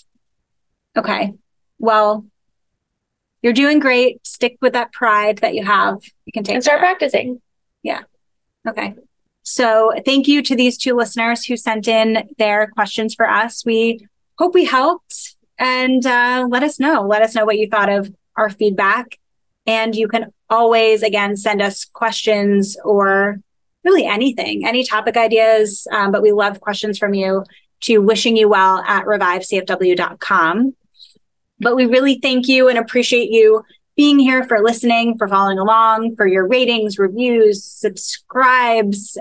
Okay. 0.97 1.33
Well 1.79 2.27
you're 3.43 3.53
doing 3.55 3.79
great. 3.79 4.25
Stick 4.27 4.59
with 4.61 4.75
that 4.75 4.93
pride 4.93 5.39
that 5.39 5.55
you 5.55 5.65
have. 5.65 5.99
You 6.27 6.33
can 6.33 6.45
take 6.45 6.55
And 6.55 6.63
start 6.63 6.81
practicing. 6.81 7.41
Okay. 8.69 8.95
So 9.51 9.91
thank 10.07 10.29
you 10.29 10.43
to 10.43 10.55
these 10.55 10.79
two 10.79 10.95
listeners 10.95 11.45
who 11.45 11.57
sent 11.57 11.89
in 11.89 12.31
their 12.39 12.69
questions 12.69 13.17
for 13.17 13.29
us. 13.29 13.65
We 13.67 14.07
hope 14.39 14.55
we 14.55 14.65
helped 14.65 15.35
and 15.59 16.07
uh, 16.07 16.47
let 16.49 16.63
us 16.63 16.79
know. 16.79 17.03
Let 17.03 17.23
us 17.23 17.35
know 17.35 17.45
what 17.45 17.59
you 17.59 17.69
thought 17.69 17.89
of 17.89 18.15
our 18.37 18.49
feedback. 18.49 19.19
And 19.67 19.97
you 19.97 20.07
can 20.07 20.33
always, 20.49 21.03
again, 21.03 21.37
send 21.37 21.61
us 21.61 21.85
questions 21.85 22.77
or 22.85 23.41
really 23.83 24.07
anything, 24.07 24.65
any 24.65 24.85
topic 24.85 25.17
ideas. 25.17 25.85
Um, 25.91 26.13
but 26.13 26.23
we 26.23 26.31
love 26.31 26.61
questions 26.61 26.97
from 26.97 27.13
you 27.13 27.45
to 27.81 27.99
wishing 27.99 28.37
you 28.37 28.49
well 28.49 28.79
at 28.87 29.05
revivecfw.com. 29.05 30.77
But 31.59 31.75
we 31.75 31.87
really 31.87 32.21
thank 32.23 32.47
you 32.47 32.69
and 32.69 32.79
appreciate 32.79 33.31
you 33.33 33.65
being 33.97 34.19
here, 34.19 34.45
for 34.45 34.61
listening, 34.61 35.19
for 35.19 35.29
following 35.29 35.59
along, 35.59 36.17
for 36.17 36.27
your 36.27 36.47
ratings, 36.47 36.99
reviews, 36.99 37.65
subscribes 37.65 39.19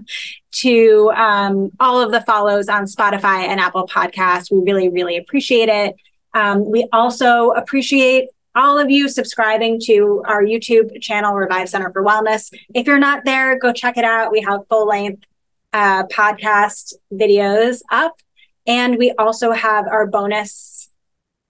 to 0.52 1.12
um, 1.16 1.70
all 1.80 2.00
of 2.00 2.12
the 2.12 2.20
follows 2.22 2.68
on 2.68 2.84
Spotify 2.84 3.46
and 3.46 3.60
Apple 3.60 3.86
Podcasts. 3.86 4.50
We 4.50 4.58
really, 4.60 4.88
really 4.88 5.16
appreciate 5.16 5.68
it. 5.68 5.96
Um, 6.34 6.70
we 6.70 6.86
also 6.92 7.50
appreciate 7.50 8.28
all 8.54 8.78
of 8.78 8.90
you 8.90 9.08
subscribing 9.08 9.80
to 9.84 10.22
our 10.26 10.42
YouTube 10.42 11.00
channel, 11.00 11.34
Revive 11.34 11.68
Center 11.68 11.92
for 11.92 12.04
Wellness. 12.04 12.52
If 12.74 12.86
you're 12.86 12.98
not 12.98 13.24
there, 13.24 13.58
go 13.58 13.72
check 13.72 13.96
it 13.96 14.04
out. 14.04 14.32
We 14.32 14.40
have 14.42 14.66
full 14.68 14.86
length 14.86 15.24
uh, 15.72 16.04
podcast 16.06 16.94
videos 17.12 17.80
up. 17.90 18.20
And 18.66 18.98
we 18.98 19.12
also 19.12 19.52
have 19.52 19.86
our 19.86 20.06
bonus 20.06 20.90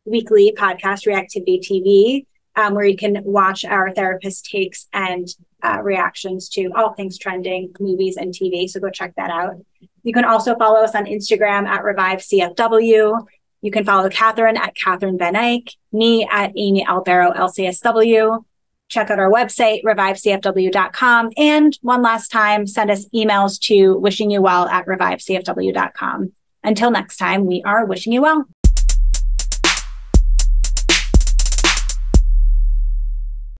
weekly 0.05 0.55
podcast, 0.57 1.07
Reactivity 1.07 1.61
TV, 1.61 2.27
um, 2.59 2.75
where 2.75 2.85
you 2.85 2.97
can 2.97 3.23
watch 3.25 3.65
our 3.65 3.95
therapist 3.95 4.47
takes 4.47 4.89
and 4.93 5.29
uh, 5.63 5.79
reactions 5.81 6.49
to 6.49 6.71
all 6.77 6.93
things 6.93 7.17
trending, 7.17 7.73
movies 7.79 8.17
and 8.17 8.35
TV. 8.35 8.69
So 8.69 8.81
go 8.81 8.91
check 8.91 9.15
that 9.17 9.31
out. 9.31 9.55
You 10.03 10.13
can 10.13 10.25
also 10.25 10.57
follow 10.57 10.81
us 10.81 10.95
on 10.95 11.05
Instagram 11.07 11.67
at 11.67 11.85
Revive 11.85 12.19
CFW. 12.19 13.27
You 13.61 13.71
can 13.71 13.85
follow 13.85 14.09
Catherine 14.09 14.57
at 14.57 14.75
Catherine 14.75 15.19
Van 15.19 15.37
Eyck, 15.37 15.71
me 15.93 16.29
at 16.31 16.53
Amy 16.57 16.85
Albero 16.85 17.37
LCSW. 17.37 18.45
Check 18.89 19.11
out 19.11 19.19
our 19.19 19.31
website, 19.31 19.83
revivecfw.com. 19.85 21.31
And 21.37 21.79
one 21.83 22.03
last 22.03 22.29
time, 22.29 22.67
send 22.67 22.91
us 22.91 23.07
emails 23.15 23.61
to 23.63 23.99
wishing 23.99 24.31
you 24.31 24.43
well 24.43 24.67
at 24.69 24.87
revivecfw.com. 24.87 26.33
Until 26.65 26.91
next 26.91 27.19
time, 27.19 27.47
we 27.47 27.63
are 27.65 27.85
wishing 27.85 28.13
you 28.13 28.23
well. 28.23 28.47